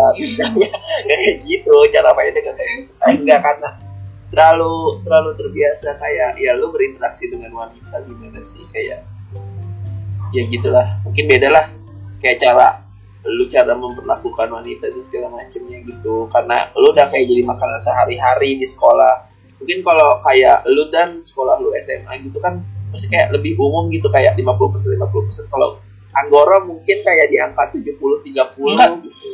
Kayak 1.09 1.35
gitu 1.49 1.75
cara 1.89 2.11
mainnya 2.13 2.41
kayak 2.45 2.57
gitu. 2.57 2.93
Enggak 3.01 3.41
karena 3.41 3.71
terlalu 4.31 5.03
terlalu 5.03 5.31
terbiasa 5.35 5.99
kayak 5.99 6.39
ya 6.39 6.55
lu 6.55 6.71
berinteraksi 6.71 7.27
dengan 7.33 7.51
wanita 7.57 7.97
gimana 8.05 8.41
sih? 8.45 8.63
Kayak 8.71 9.09
ya 10.37 10.43
gitulah. 10.47 10.87
Mungkin 11.09 11.25
beda 11.27 11.49
lah. 11.51 11.67
Kayak 12.21 12.39
cara 12.45 12.67
lu 13.21 13.45
cara 13.53 13.77
memperlakukan 13.77 14.49
wanita 14.49 14.89
dan 14.89 15.03
segala 15.09 15.29
macemnya 15.33 15.79
gitu. 15.85 16.29
Karena 16.31 16.69
lu 16.77 16.93
udah 16.93 17.09
kayak 17.09 17.27
jadi 17.27 17.43
makanan 17.49 17.81
sehari-hari 17.83 18.61
di 18.61 18.67
sekolah. 18.69 19.29
Mungkin 19.61 19.85
kalau 19.85 20.21
kayak 20.25 20.65
lu 20.69 20.89
dan 20.89 21.21
sekolah 21.21 21.61
lu 21.61 21.73
SMA 21.81 22.21
gitu 22.25 22.41
kan 22.41 22.65
masih 22.91 23.07
kayak 23.07 23.31
lebih 23.31 23.55
umum 23.57 23.87
gitu 23.95 24.11
kayak 24.11 24.35
50% 24.35 24.99
50% 24.99 25.47
kalau 25.53 25.79
Anggora 26.11 26.59
mungkin 26.67 26.97
kayak 27.07 27.31
di 27.31 27.39
angka 27.39 27.71
70 27.71 27.95
30 28.27 28.31
Enggak. 28.31 28.91
gitu. 29.07 29.29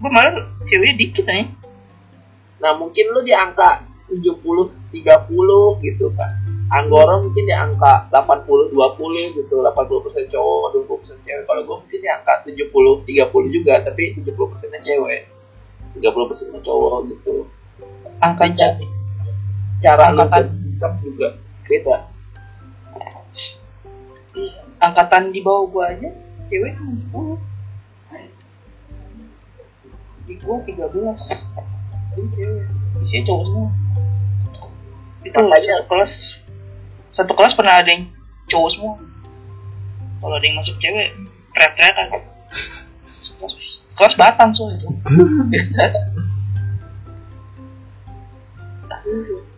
gue 0.00 0.08
malah 0.08 0.32
ceweknya 0.64 0.94
dikit 0.96 1.24
aja 1.28 1.44
Nah, 2.60 2.72
mungkin 2.76 3.04
lu 3.16 3.20
di 3.24 3.32
angka 3.32 3.88
70 4.12 4.92
30 4.92 5.80
gitu 5.80 6.06
kan. 6.12 6.30
Anggora 6.70 7.18
mungkin 7.18 7.48
di 7.48 7.54
angka 7.56 8.06
80 8.12 8.70
20 8.76 9.36
gitu, 9.36 9.64
80% 9.64 10.28
cowok, 10.28 10.66
20% 10.86 11.24
cewek. 11.24 11.44
Kalau 11.48 11.62
gue 11.64 11.76
mungkin 11.82 11.98
di 12.04 12.08
angka 12.08 12.44
70 12.44 13.08
30 13.08 13.56
juga, 13.56 13.74
tapi 13.80 14.12
70%-nya 14.14 14.80
cewek. 14.84 15.20
30%-nya 15.98 16.60
cowok 16.62 16.96
gitu. 17.10 17.48
angkat 18.20 18.52
Iya. 18.54 18.68
Cara 19.80 20.12
lu 20.12 20.22
Angkatan. 20.28 20.44
bersikap 20.52 20.92
juga 21.00 21.28
beda. 21.64 21.96
Angkatan 24.80 25.30
di 25.30 25.40
bawah 25.44 25.64
gua 25.68 25.84
aja 25.92 26.08
cewek 26.48 26.72
cuma 26.76 26.92
sepuluh 26.98 27.38
di 30.26 30.34
gua 30.40 30.56
tiga 30.64 30.86
belas. 30.90 31.18
Ini 32.16 32.26
cewek. 32.34 32.62
Isinya 33.06 33.22
cowok 33.26 33.42
semua. 33.46 33.68
Itu 35.26 35.38
Makanya- 35.38 35.68
satu 35.78 35.86
kelas. 35.90 36.12
Satu 37.14 37.32
kelas 37.36 37.52
pernah 37.58 37.74
ada 37.78 37.88
yang 37.90 38.04
cowok 38.50 38.70
semua. 38.74 38.94
Kalau 40.20 40.34
ada 40.36 40.44
yang 40.44 40.56
masuk 40.60 40.76
cewek 40.78 41.08
teriak-teriakan 41.50 42.06
kelas, 42.12 43.54
kelas 43.96 44.14
batang 44.20 44.50
soalnya 44.54 44.86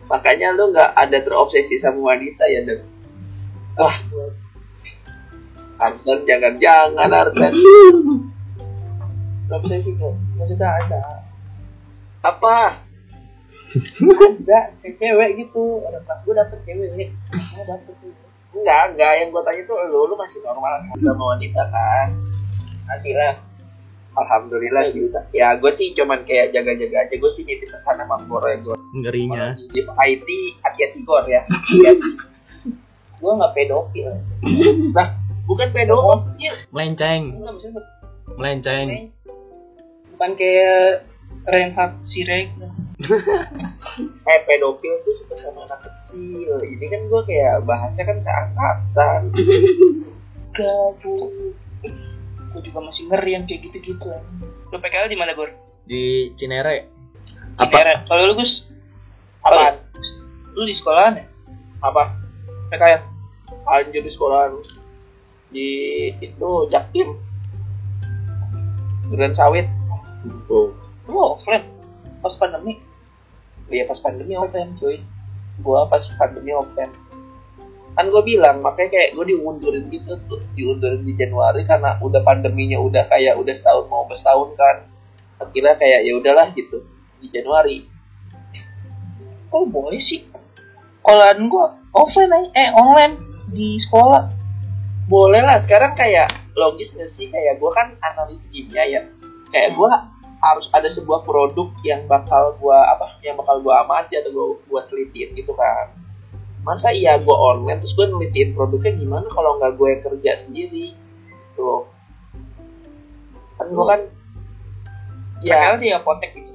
Makanya 0.09 0.47
lu 0.57 0.71
nggak 0.73 0.91
ada 0.97 1.17
terobsesi 1.21 1.77
sama 1.77 2.15
wanita 2.15 2.43
ya, 2.47 2.65
dan 2.65 2.79
Wah, 3.77 3.95
Ardan 5.83 6.19
jangan-jangan 6.23 7.09
Ardan. 7.11 7.53
Gak 9.51 9.59
bisa 9.67 9.75
sih 9.83 9.93
kok 9.99 10.13
maksudnya 10.39 10.69
ada 10.71 11.01
Apa? 12.23 12.79
ada 14.13 14.59
kayak 14.79 14.95
cewek 15.01 15.29
gitu 15.43 15.81
ada 15.83 15.99
kelas 16.05 16.19
gua 16.23 16.33
dapet 16.45 16.59
cewek 16.63 16.89
dapet 17.67 17.93
Enggak, 18.53 18.93
enggak. 18.93 19.11
Yang 19.17 19.29
gue 19.33 19.41
tanya 19.49 19.61
tuh 19.65 19.77
lu, 19.89 19.99
lu 20.05 20.15
masih 20.15 20.39
normal 20.45 20.77
sama 20.93 21.23
wanita 21.33 21.61
kan? 21.73 22.07
lah 22.85 23.35
Alhamdulillah 24.13 24.85
sih. 24.93 25.09
Ya 25.33 25.57
gue 25.57 25.73
sih 25.73 25.97
cuman 25.97 26.21
kayak 26.21 26.53
jaga-jaga 26.53 27.09
aja. 27.09 27.15
Gue 27.17 27.31
sih 27.33 27.49
nitip 27.49 27.73
pesan 27.73 27.97
sama 27.97 28.21
Gor 28.29 28.45
ya 28.45 28.61
Gor. 28.61 28.77
Ngerinya. 28.93 29.57
Di 29.57 29.81
IT 29.81 30.29
hati-hati 30.61 30.99
Gor 31.01 31.25
ya. 31.25 31.41
Hati-hati. 31.49 32.29
gua 33.23 33.39
nggak 33.39 33.53
pedofil 33.55 34.11
nah, 34.91 35.07
bukan 35.43 35.67
pedofil. 35.71 36.53
Melenceng, 36.71 37.21
Enggak, 37.35 37.51
maksudnya 37.53 37.81
melenceng. 38.39 38.87
bukan 40.15 40.31
kayak 40.37 41.03
Reinhard 41.43 41.93
Sirek 42.13 42.47
Eh 44.29 44.39
pedofil 44.47 44.93
tuh 45.03 45.13
suka 45.23 45.35
sama 45.35 45.67
anak 45.67 45.83
kecil. 45.83 46.55
Ini 46.61 46.85
kan 46.87 47.01
gue 47.09 47.21
kayak 47.27 47.67
bahasnya 47.67 48.03
kan 48.07 48.17
seangkatan. 48.21 49.21
gabut 50.53 51.33
gue 52.53 52.61
juga 52.61 52.79
masih 52.85 53.09
ngeri 53.09 53.33
yang 53.33 53.43
kayak 53.49 53.65
gitu-gitu 53.65 54.13
lo 54.69 54.77
PKL 54.77 55.09
di 55.09 55.17
mana 55.17 55.33
Gor? 55.33 55.49
Di 55.89 56.29
Cinere. 56.37 56.85
Apa? 57.57 58.05
Kalau 58.05 58.29
lu 58.29 58.37
Gus 58.37 58.61
Apaan? 59.41 59.81
lu 60.53 60.63
di 60.63 60.77
sekolahan 60.77 61.17
ya? 61.17 61.25
Apa? 61.81 62.13
PKL 62.69 63.01
Anjir 63.65 64.05
di 64.05 64.11
sekolah 64.13 64.53
di 65.53 65.69
itu 66.19 66.49
Jaktim. 66.67 67.13
Duren 69.13 69.31
Sawit. 69.37 69.69
Oh. 70.49 70.73
lu 71.03 71.19
offline 71.19 71.67
pas 72.23 72.31
pandemi 72.39 72.79
Iya 73.67 73.87
pas 73.87 73.99
pandemi 74.01 74.33
offline 74.35 74.75
cuy. 74.75 74.99
Gua 75.61 75.85
pas 75.87 76.01
pandemi 76.17 76.51
offline. 76.51 76.91
Kan 77.93 78.09
gue 78.09 78.23
bilang 78.25 78.65
makanya 78.65 78.89
kayak 78.97 79.09
gue 79.13 79.25
diundurin 79.37 79.85
gitu 79.93 80.17
tuh 80.25 80.41
diundurin 80.57 81.05
di 81.05 81.13
Januari 81.13 81.61
karena 81.63 82.01
udah 82.01 82.25
pandeminya 82.25 82.81
udah 82.81 83.05
kayak 83.05 83.37
udah 83.37 83.53
setahun 83.53 83.85
mau 83.87 84.09
setahun 84.09 84.49
kan. 84.57 84.89
Akhirnya 85.37 85.77
kayak 85.77 86.05
ya 86.05 86.11
udahlah 86.17 86.49
gitu 86.57 86.81
di 87.21 87.27
Januari. 87.29 87.77
kok 89.53 89.69
boleh 89.69 90.01
sih 90.09 90.25
sekolahan 90.97 91.45
gua 91.45 91.77
offline 91.93 92.49
eh 92.57 92.73
online 92.73 93.21
di 93.53 93.77
sekolah 93.85 94.25
Boleh 95.11 95.43
lah 95.43 95.59
sekarang 95.59 95.99
kayak 95.99 96.31
logis 96.55 96.95
gak 96.95 97.11
sih? 97.11 97.27
Kayak 97.27 97.59
gue 97.59 97.71
kan 97.75 97.91
analis 97.99 98.39
kimia 98.49 98.83
ya. 98.87 99.01
Kayak 99.51 99.75
gue 99.75 99.91
harus 100.43 100.67
ada 100.75 100.87
sebuah 100.91 101.23
produk 101.23 101.71
yang 101.87 102.03
bakal 102.07 102.55
gue 102.59 102.75
apa 102.75 103.15
yang 103.23 103.39
bakal 103.39 103.63
gue 103.63 103.71
amati 103.71 104.19
atau 104.19 104.31
gue 104.31 104.47
buat 104.67 104.87
telitiin 104.91 105.35
gitu 105.35 105.55
kan. 105.55 105.91
Masa 106.63 106.91
iya 106.95 107.19
gue 107.19 107.35
online 107.35 107.79
terus 107.83 107.95
gue 107.95 108.07
nelitiin 108.07 108.55
produknya 108.55 108.95
gimana 108.95 109.27
kalau 109.31 109.59
nggak 109.59 109.75
gue 109.75 109.91
kerja 110.03 110.31
sendiri? 110.39 110.95
Tuh 111.55 111.87
kan 113.59 113.67
gue 113.69 113.85
kan 113.85 114.01
PKL 115.43 115.75
ya. 115.75 115.79
Di 115.79 115.89
apotek 115.95 116.31
gitu. 116.35 116.51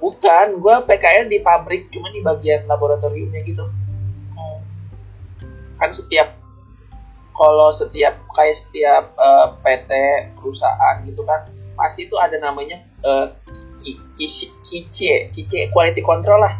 Bukan 0.00 0.58
gue 0.58 0.74
PKL 0.88 1.30
di 1.30 1.38
pabrik 1.44 1.92
cuma 1.92 2.08
di 2.10 2.24
bagian 2.24 2.64
laboratoriumnya 2.66 3.40
gitu. 3.44 3.68
Kan 5.78 5.90
setiap 5.92 6.41
kalau 7.32 7.68
setiap 7.70 8.14
kayak 8.30 8.56
setiap 8.56 9.04
eh, 9.12 9.46
PT 9.60 9.90
perusahaan 10.36 11.00
gitu 11.02 11.22
kan 11.22 11.48
pasti 11.72 12.04
itu 12.04 12.16
ada 12.16 12.36
namanya 12.36 12.80
eh, 13.00 13.26
ki- 13.78 14.00
kici 14.14 14.52
kice 14.62 15.32
kice 15.32 15.68
quality 15.70 16.00
control 16.00 16.40
lah. 16.40 16.54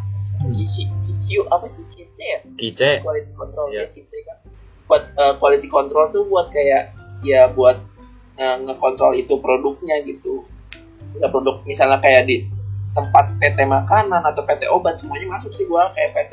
Kici 0.50 0.88
kiciu 1.06 1.46
apa 1.48 1.68
sih 1.68 1.84
kice 1.92 2.24
ya? 2.24 2.38
Kice. 2.56 2.90
quality 3.00 3.30
control 3.32 3.68
Iya. 3.70 3.86
ya 3.86 3.92
kice 3.92 4.18
kan. 4.24 4.36
Buat 4.88 5.02
eh, 5.14 5.34
quality 5.38 5.68
control 5.68 6.10
tuh 6.10 6.24
buat 6.26 6.50
kayak 6.50 6.92
ya 7.22 7.46
buat 7.48 7.78
eh, 8.36 8.56
ngekontrol 8.60 9.14
itu 9.14 9.38
produknya 9.38 10.02
gitu. 10.02 10.42
Ya 11.20 11.28
produk 11.28 11.60
misalnya 11.62 12.00
kayak 12.00 12.24
di 12.24 12.48
tempat 12.92 13.36
PT 13.38 13.64
makanan 13.64 14.20
atau 14.24 14.44
PT 14.44 14.68
obat 14.68 14.96
semuanya 14.96 15.24
masuk 15.30 15.52
sih 15.52 15.64
gua 15.64 15.92
kayak 15.92 16.12
PT 16.12 16.32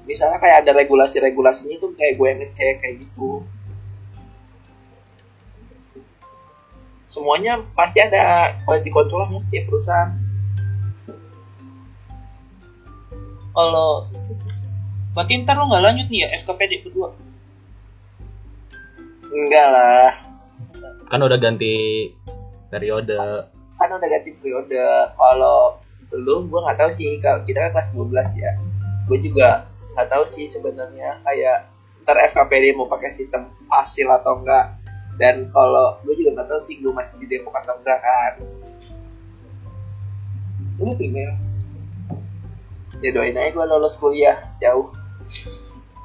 misalnya 0.00 0.40
kayak 0.40 0.64
ada 0.64 0.72
regulasi-regulasinya 0.74 1.76
itu 1.76 1.92
kayak 1.94 2.18
gue 2.18 2.26
yang 2.26 2.40
ngecek 2.40 2.74
kayak 2.80 2.96
gitu 2.98 3.44
semuanya 7.10 7.58
pasti 7.74 7.98
ada 7.98 8.54
quality 8.62 8.88
controlnya 8.94 9.42
setiap 9.42 9.66
perusahaan. 9.66 10.14
Kalau 13.50 14.06
berarti 15.10 15.42
ntar 15.42 15.58
lu 15.58 15.66
nggak 15.66 15.82
lanjut 15.82 16.06
nih 16.06 16.20
ya 16.22 16.28
FKPD 16.46 16.72
kedua? 16.86 17.10
Enggak 19.26 19.66
lah. 19.74 20.10
Kan 21.10 21.20
udah 21.26 21.38
ganti 21.42 21.74
periode. 22.70 23.18
kan 23.74 23.90
udah 23.90 24.08
ganti 24.08 24.30
periode. 24.38 24.78
Kalau 25.18 25.82
lu 26.14 26.46
gue 26.46 26.60
nggak 26.62 26.78
tahu 26.78 26.90
sih. 26.94 27.18
Kalau 27.18 27.42
kita 27.42 27.58
kan 27.68 27.70
kelas 27.74 27.90
12 27.90 28.38
ya. 28.38 28.54
Gue 29.10 29.18
juga 29.18 29.66
nggak 29.98 30.08
tahu 30.14 30.22
sih 30.22 30.46
sebenarnya 30.46 31.18
kayak 31.26 31.66
ntar 32.06 32.16
FKPD 32.30 32.78
mau 32.78 32.86
pakai 32.86 33.10
sistem 33.10 33.50
hasil 33.66 34.06
atau 34.06 34.38
enggak 34.38 34.79
dan 35.20 35.52
kalau 35.52 36.00
gue 36.00 36.16
juga 36.16 36.40
nggak 36.40 36.48
tahu 36.48 36.60
sih 36.64 36.80
gue 36.80 36.88
masih 36.88 37.20
di 37.20 37.28
Depok 37.28 37.52
atau 37.60 37.76
enggak 37.76 38.00
kan 38.00 38.34
Lu 40.80 40.96
female. 40.96 41.36
ya 43.04 43.12
doain 43.12 43.36
aja 43.36 43.52
gue 43.52 43.64
lolos 43.68 44.00
kuliah 44.00 44.40
jauh 44.64 44.88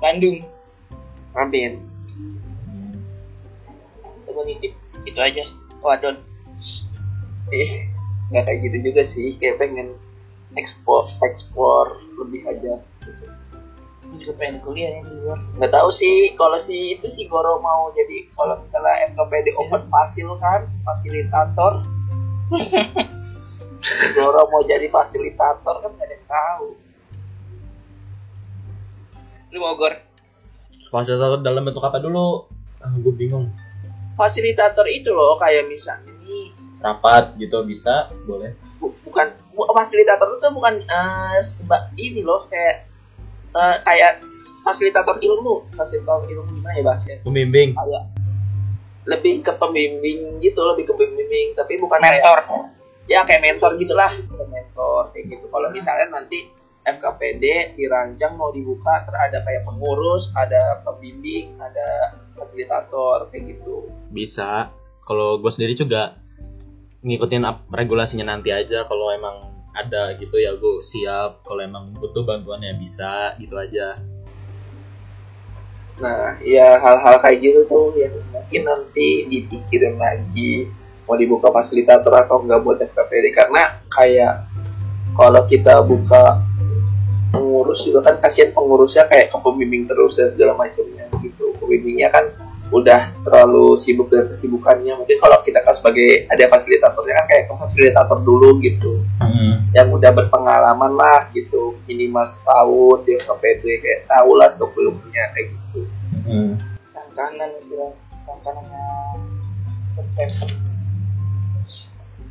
Bandung. 0.03 0.43
amin 1.31 1.79
Coba 4.27 4.41
nitip. 4.43 4.75
Itu 5.07 5.19
aja. 5.21 5.47
Wadon. 5.79 6.19
eh 7.55 7.87
nggak 8.33 8.43
kayak 8.51 8.59
gitu 8.67 8.77
juga 8.91 9.01
sih 9.05 9.37
kayak 9.37 9.61
pengen 9.61 9.93
ekspor 10.57 11.07
ekspor 11.21 12.01
lebih 12.17 12.41
aja 12.49 12.81
Gue 12.81 13.44
juga 14.17 14.33
pengen 14.35 14.57
kuliah 14.59 14.89
nih 14.89 15.03
di 15.03 15.15
luar. 15.17 15.39
nggak 15.55 15.71
tahu 15.71 15.89
sih 15.89 16.15
kalau 16.33 16.57
si 16.57 16.75
itu 16.93 17.07
si 17.07 17.25
Goro 17.25 17.57
mau 17.57 17.89
jadi 17.89 18.29
kalau 18.31 18.57
misalnya 18.57 19.09
FKPD 19.09 19.47
open 19.55 19.83
fasil 19.85 20.29
kan 20.37 20.65
fasilitator 20.81 21.73
Si 23.77 24.07
Goro 24.11 24.41
mau 24.45 24.61
jadi 24.61 24.87
fasilitator 24.87 25.75
kan 25.79 25.89
nggak 25.91 26.05
ada 26.05 26.13
yang 26.13 26.27
tahu 26.27 26.67
Lu 29.47 29.59
mau 29.59 29.73
gor? 29.73 29.93
Fasilitator 30.85 31.39
dalam 31.39 31.63
bentuk 31.63 31.79
apa 31.79 31.97
dulu? 31.97 32.43
Ah, 32.77 32.91
gue 32.91 33.13
bingung. 33.13 33.47
fasilitator 34.13 34.83
itu 34.85 35.09
loh 35.09 35.35
kayak 35.35 35.65
misalnya 35.65 36.07
nih 36.17 36.47
Rapat 36.77 37.35
gitu 37.35 37.63
bisa, 37.63 38.07
boleh. 38.21 38.55
bu- 38.77 38.95
bukan 39.01 39.27
bu- 39.49 39.67
fasilitator 39.71 40.27
itu 40.33 40.47
bukan 40.49 40.79
eh, 40.79 41.39
sebab 41.41 41.91
ini 41.95 42.19
loh 42.19 42.43
kayak 42.45 42.87
eh, 43.55 43.75
kayak 43.81 44.11
fasilitator 44.61 45.17
ilmu 45.23 45.65
fasilitator 45.73 46.27
ilmu 46.27 46.49
gimana 46.59 46.75
ya 46.75 46.83
bahasnya 46.83 47.15
Pembimbing. 47.23 47.73
kayak 47.73 48.03
lebih 49.05 49.45
ke 49.45 49.53
pembimbing 49.55 50.41
gitu 50.41 50.59
lebih 50.65 50.89
ke 50.89 50.93
pembimbing 50.93 51.53
tapi 51.55 51.77
bukan 51.79 52.01
kayak 52.01 52.19
Mentor. 52.19 52.39
ya 53.05 53.21
kayak 53.23 53.41
mentor 53.41 53.71
gitulah 53.79 54.11
kayak 54.11 54.49
mentor 54.49 55.03
kayak 55.13 55.25
gitu 55.29 55.45
kalau 55.53 55.69
misalnya 55.69 56.09
nanti 56.09 56.49
FKPD 56.85 57.73
dirancang 57.81 58.37
mau 58.37 58.53
dibuka 58.53 59.05
terus 59.09 59.17
ada 59.17 59.41
kayak 59.41 59.65
pengurus 59.65 60.29
ada 60.37 60.85
pembimbing 60.85 61.57
ada 61.57 62.13
fasilitator 62.37 63.29
kayak 63.33 63.57
gitu 63.57 63.89
Bisa. 64.15 64.71
Kalau 65.05 65.37
gue 65.43 65.51
sendiri 65.51 65.75
juga 65.75 66.17
ngikutin 67.05 67.43
regulasinya 67.69 68.31
nanti 68.31 68.49
aja. 68.55 68.87
Kalau 68.87 69.11
emang 69.13 69.54
ada 69.75 70.15
gitu 70.15 70.39
ya 70.39 70.55
gue 70.55 70.81
siap. 70.81 71.43
Kalau 71.43 71.61
emang 71.61 71.91
butuh 71.99 72.23
bantuannya 72.23 72.79
bisa 72.79 73.35
gitu 73.37 73.55
aja. 73.59 73.99
nah 75.95 76.35
ya 76.43 76.75
hal-hal 76.75 77.23
kayak 77.23 77.39
gitu 77.39 77.63
tuh 77.71 77.95
yang 77.95 78.11
mungkin 78.27 78.67
nanti 78.67 79.31
dipikirin 79.31 79.95
lagi 79.95 80.67
mau 81.07 81.15
dibuka 81.15 81.55
fasilitator 81.55 82.11
atau 82.19 82.43
enggak 82.43 82.67
buat 82.67 82.83
FKPD 82.83 83.31
karena 83.31 83.79
kayak 83.87 84.43
kalau 85.15 85.47
kita 85.47 85.79
buka 85.87 86.43
pengurus 87.31 87.87
juga 87.87 88.11
kan 88.11 88.19
kasihan 88.19 88.51
pengurusnya 88.51 89.07
kayak 89.07 89.31
ke 89.31 89.37
pembimbing 89.39 89.87
terus 89.87 90.19
dan 90.19 90.27
segala 90.35 90.59
macamnya 90.59 91.07
gitu 91.23 91.55
pembimbingnya 91.63 92.11
kan 92.11 92.27
udah 92.73 93.13
terlalu 93.21 93.77
sibuk 93.77 94.09
dengan 94.09 94.33
kesibukannya. 94.33 94.93
Mungkin 94.97 95.17
kalau 95.21 95.37
kita 95.45 95.61
kan 95.61 95.77
sebagai 95.77 96.25
ada 96.25 96.43
fasilitatornya 96.49 97.13
kan 97.13 97.25
kayak 97.29 97.43
fasilitator 97.53 98.19
dulu 98.25 98.57
gitu. 98.61 99.05
Yang 99.77 99.87
udah 100.01 100.11
berpengalaman 100.15 100.97
lah 100.97 101.29
gitu. 101.35 101.77
Minimal 101.85 102.25
setahun 102.25 103.05
dia 103.05 103.21
ke 103.21 103.33
PD 103.37 103.63
kayak 103.83 103.99
tahu 104.09 104.31
lah 104.33 104.49
stok 104.49 104.73
ilmunya 104.73 105.23
kayak 105.37 105.53
gitu. 105.53 105.81
Tangan 107.15 107.31
kanan. 108.41 108.65
September. 109.95 110.49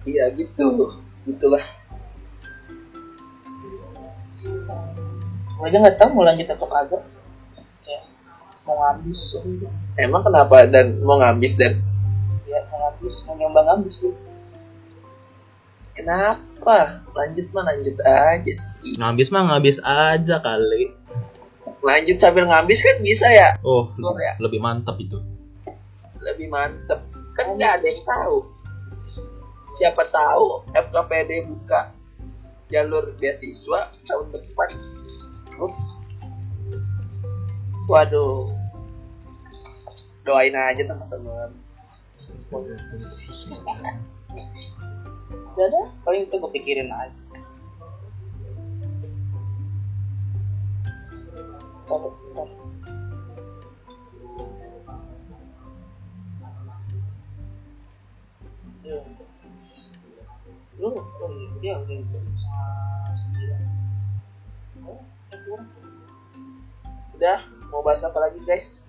iya 0.04 0.28
gitu. 0.34 0.92
Gitulah. 1.24 1.64
Gue 5.54 5.66
aja 5.70 5.76
nggak 5.80 5.96
tahu 5.96 6.10
mau 6.12 6.26
lanjut 6.26 6.50
atau 6.50 6.68
kagak. 6.68 7.02
Mau 8.64 8.74
ngabis. 8.74 9.20
emang 9.96 10.20
kenapa 10.20 10.64
dan 10.64 10.98
mau 11.00 11.16
ngabis 11.18 11.52
dan 11.54 11.76
Ya, 12.44 12.60
mau 12.66 12.80
ngabis. 12.82 13.14
Mau 13.24 13.34
nyoba 13.34 13.60
ngabis 13.62 13.94
gitu. 13.94 14.18
kenapa 15.94 16.78
lanjut 17.12 17.46
mah 17.50 17.64
lanjut 17.64 17.94
aja 18.00 18.50
sih 18.52 18.96
Ngabis 18.96 19.28
mah 19.30 19.42
ngabis 19.46 19.78
aja 19.80 20.40
kali. 20.40 20.90
lanjut 21.80 22.16
sambil 22.16 22.44
ngabis 22.44 22.80
kan 22.80 22.96
bisa 22.98 23.28
ya 23.28 23.54
Oh, 23.60 23.92
Betul 23.92 24.18
ya? 24.18 24.32
lebih 24.38 24.58
mantap 24.58 24.96
itu. 24.96 25.20
lebih 26.18 26.48
mantep 26.48 26.98
kan 27.32 27.46
nggak 27.52 27.78
ada 27.78 27.86
yang 27.86 28.02
tahu 28.02 28.36
siapa 29.74 30.02
tahu 30.08 30.64
FKPD 30.72 31.30
buka 31.44 31.92
jalur 32.66 33.12
beasiswa 33.14 33.92
tahun 34.02 34.26
depan 34.32 34.70
Ups, 35.54 35.94
Waduh. 37.84 38.48
doain 40.24 40.56
aja 40.56 40.88
teman-teman 40.88 41.52
Udah 45.54 45.66
ada. 45.68 45.80
Paling 46.02 46.24
itu 46.26 46.34
gue 46.34 46.50
pikirin 46.56 46.88
aja. 46.88 47.12
Bentar, 51.84 52.00
bentar. 52.08 52.48
Iya. 58.84 58.98
Lu, 60.80 60.90
oh 60.90 61.30
iya, 61.30 61.48
dia 61.62 61.74
udah 61.78 61.96
udah 67.14 67.38
mau 67.74 67.82
bahas 67.82 68.06
apa 68.06 68.18
lagi 68.22 68.38
guys? 68.46 68.86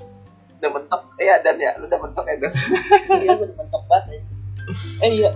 Udah 0.62 0.70
mentok. 0.70 1.02
Eh 1.18 1.26
ya 1.26 1.42
dan 1.42 1.58
ya. 1.58 1.74
Lu 1.82 1.90
udah 1.90 2.00
mentok 2.06 2.26
ya 2.30 2.36
guys 2.38 2.54
iya 3.26 3.34
gue 3.34 3.50
mentok 3.50 3.84
banget 3.90 4.06
ya. 4.14 4.22
eh 5.02 5.10
iya. 5.10 5.32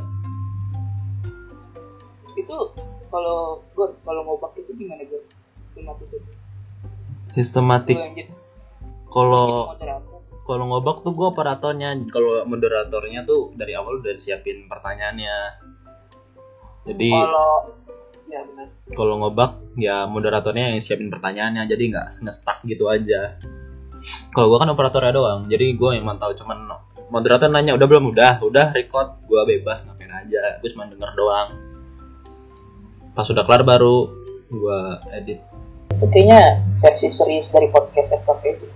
Itu 2.37 2.57
kalau 3.09 3.65
gue 3.73 3.87
kalau 4.05 4.21
ngobak 4.29 4.53
itu 4.61 4.71
gimana 4.77 5.01
gue 5.01 5.21
cuma 5.73 5.97
itu? 5.97 6.17
Sistematik. 7.33 7.97
Kalau 9.09 9.73
moderator. 9.73 10.21
kalau 10.45 10.63
ngobak 10.69 11.01
tuh 11.01 11.13
gue 11.17 11.27
operatornya. 11.33 11.97
Kalau 12.13 12.45
moderatornya 12.45 13.25
tuh 13.25 13.57
dari 13.57 13.73
awal 13.73 14.05
udah 14.05 14.13
siapin 14.13 14.69
pertanyaannya. 14.69 15.65
Jadi 16.85 17.09
kalau 17.09 17.78
ya 18.29 18.45
benar. 18.45 18.67
Kalau 18.93 19.13
ngobak 19.19 19.51
ya 19.75 20.05
moderatornya 20.05 20.73
yang 20.73 20.79
siapin 20.79 21.09
pertanyaannya 21.09 21.65
jadi 21.65 21.83
nggak 21.89 22.07
ngestak 22.21 22.61
gitu 22.69 22.85
aja. 22.87 23.41
Kalau 24.31 24.47
gua 24.53 24.63
kan 24.63 24.69
operatornya 24.71 25.11
doang 25.11 25.39
jadi 25.49 25.73
gua 25.75 25.97
yang 25.97 26.05
mantau 26.05 26.31
cuman 26.37 26.69
moderator 27.09 27.49
nanya 27.49 27.73
udah 27.75 27.87
belum? 27.89 28.13
Udah 28.13 28.39
udah 28.45 28.71
record. 28.71 29.17
Gua 29.25 29.43
bebas 29.43 29.83
ngapain 29.83 30.13
aja 30.13 30.61
gua 30.61 30.69
cuma 30.69 30.85
denger 30.87 31.11
doang. 31.17 31.49
Pas 33.17 33.25
udah 33.25 33.43
kelar 33.43 33.65
baru 33.65 34.07
gua 34.53 35.01
edit. 35.11 35.41
Kayaknya 35.99 36.63
versi 36.79 37.11
serius 37.17 37.49
dari 37.51 37.67
podcast 37.73 38.07
FKP 38.13 38.43
itu 38.55 38.67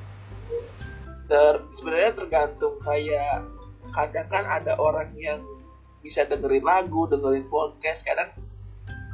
ter 1.31 1.55
sebenarnya 1.71 2.11
tergantung 2.19 2.75
kayak 2.83 3.47
kadang 3.95 4.27
kan 4.27 4.43
ada 4.43 4.75
orang 4.75 5.07
yang 5.15 5.39
bisa 6.03 6.27
dengerin 6.27 6.67
lagu 6.67 7.07
dengerin 7.07 7.47
podcast 7.47 8.03
kadang 8.03 8.35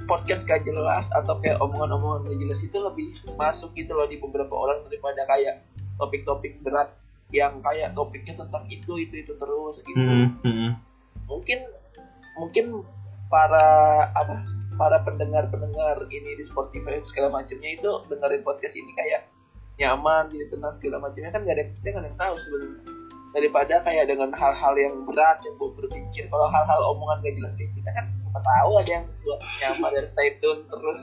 podcast 0.08 0.48
gak 0.48 0.64
jelas 0.64 1.10
atau 1.12 1.40
kayak 1.44 1.60
omongan-omongan 1.60 2.30
gak 2.30 2.40
jelas 2.40 2.60
itu 2.64 2.78
lebih 2.80 3.10
masuk 3.36 3.74
gitu 3.76 3.98
loh 3.98 4.08
di 4.08 4.22
beberapa 4.22 4.54
orang 4.56 4.86
daripada 4.88 5.26
kayak 5.28 5.66
topik-topik 6.00 6.62
berat 6.64 6.96
yang 7.30 7.62
kayak 7.62 7.94
topiknya 7.94 8.34
tentang 8.40 8.66
itu 8.72 8.98
itu 8.98 9.22
itu 9.22 9.34
terus 9.38 9.86
gitu. 9.86 10.02
Hmm, 10.02 10.42
hmm. 10.42 10.70
mungkin 11.30 11.60
mungkin 12.42 12.66
para 13.30 13.68
apa 14.18 14.42
para 14.74 14.98
pendengar 15.06 15.46
pendengar 15.54 16.02
ini 16.10 16.34
di 16.34 16.44
Spotify 16.48 16.98
segala 17.06 17.30
macamnya 17.30 17.78
itu 17.78 17.90
dengerin 18.10 18.42
podcast 18.42 18.74
ini 18.74 18.90
kayak 18.98 19.30
nyaman 19.78 20.28
jadi 20.34 20.46
tenang 20.50 20.74
segala 20.74 20.98
macamnya. 21.06 21.30
Kan 21.30 21.46
gak 21.46 21.56
ada 21.56 21.66
kita 21.70 21.88
nggak 21.94 22.02
ada 22.02 22.10
yang 22.10 22.20
tahu 22.20 22.36
sebenarnya. 22.42 22.82
Daripada 23.30 23.74
kayak 23.86 24.06
dengan 24.10 24.30
hal-hal 24.34 24.74
yang 24.74 24.96
berat 25.06 25.38
yang 25.46 25.56
buat 25.62 25.78
berpikir. 25.78 26.26
Kalau 26.34 26.48
hal-hal 26.50 26.82
omongan 26.98 27.22
gak 27.22 27.36
jelas 27.38 27.54
kayak 27.54 27.72
kita 27.78 27.90
kan 27.94 28.06
siapa 28.30 28.46
tahu 28.46 28.72
ada 28.78 28.92
yang 28.94 29.06
buat 29.26 29.42
nyaman 29.42 29.90
dan 29.98 30.06
stay 30.06 30.38
tune 30.38 30.62
terus 30.70 31.02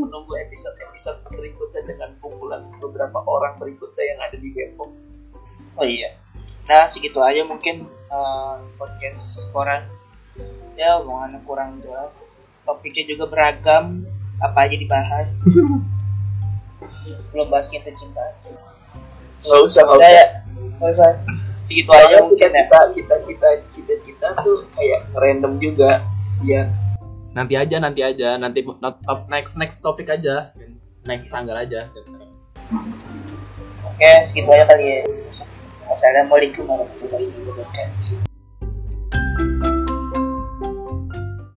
menunggu 0.00 0.32
episode 0.48 0.72
episode 0.80 1.20
berikutnya 1.28 1.84
dengan 1.84 2.16
kumpulan 2.24 2.64
beberapa 2.80 3.20
orang 3.28 3.52
berikutnya 3.60 4.00
yang 4.00 4.18
ada 4.24 4.32
di 4.40 4.48
Depok. 4.48 4.88
Oh 5.76 5.84
iya. 5.84 6.16
Nah 6.64 6.88
segitu 6.96 7.20
aja 7.20 7.44
mungkin 7.44 7.84
eh, 7.84 8.56
podcast 8.80 9.20
koran. 9.52 9.84
Ya 10.80 11.04
omongannya 11.04 11.44
kurang 11.44 11.84
jelas. 11.84 12.16
Topiknya 12.64 13.12
juga 13.12 13.28
beragam. 13.28 14.08
Apa 14.40 14.64
aja 14.64 14.80
dibahas? 14.80 15.28
Belum 17.28 17.52
bahas 17.52 17.68
cinta 17.68 17.92
cinta. 17.92 18.24
Nggak 19.44 19.60
usah 19.68 19.84
nggak 19.84 19.98
udah 20.00 20.08
usah. 20.08 20.16
ya? 20.16 20.26
Nggak 20.80 20.90
usah. 20.96 21.10
Segitu 21.68 21.90
aja 21.92 22.16
mungkin 22.24 22.48
ya. 22.56 22.64
cita-cita 22.64 22.80
cita-cita 22.96 23.48
cita-cita 23.68 24.28
tuh 24.40 24.64
kayak 24.72 25.12
random 25.12 25.60
juga 25.60 26.13
kesian 26.34 26.68
Nanti 27.34 27.58
aja, 27.58 27.82
nanti 27.82 27.98
aja, 27.98 28.38
nanti 28.38 28.62
top 28.62 29.26
next 29.26 29.58
next 29.58 29.82
topik 29.82 30.06
aja. 30.06 30.54
Next 31.02 31.34
tanggal 31.34 31.58
aja. 31.58 31.90
oke 33.94 34.10
segitu 34.30 34.50
aja 34.50 34.64
kali 34.66 34.84
ya 34.86 34.98
Wassalamualaikum 35.86 36.64
warahmatullahi 36.66 37.28
wabarakatuh 37.46 38.33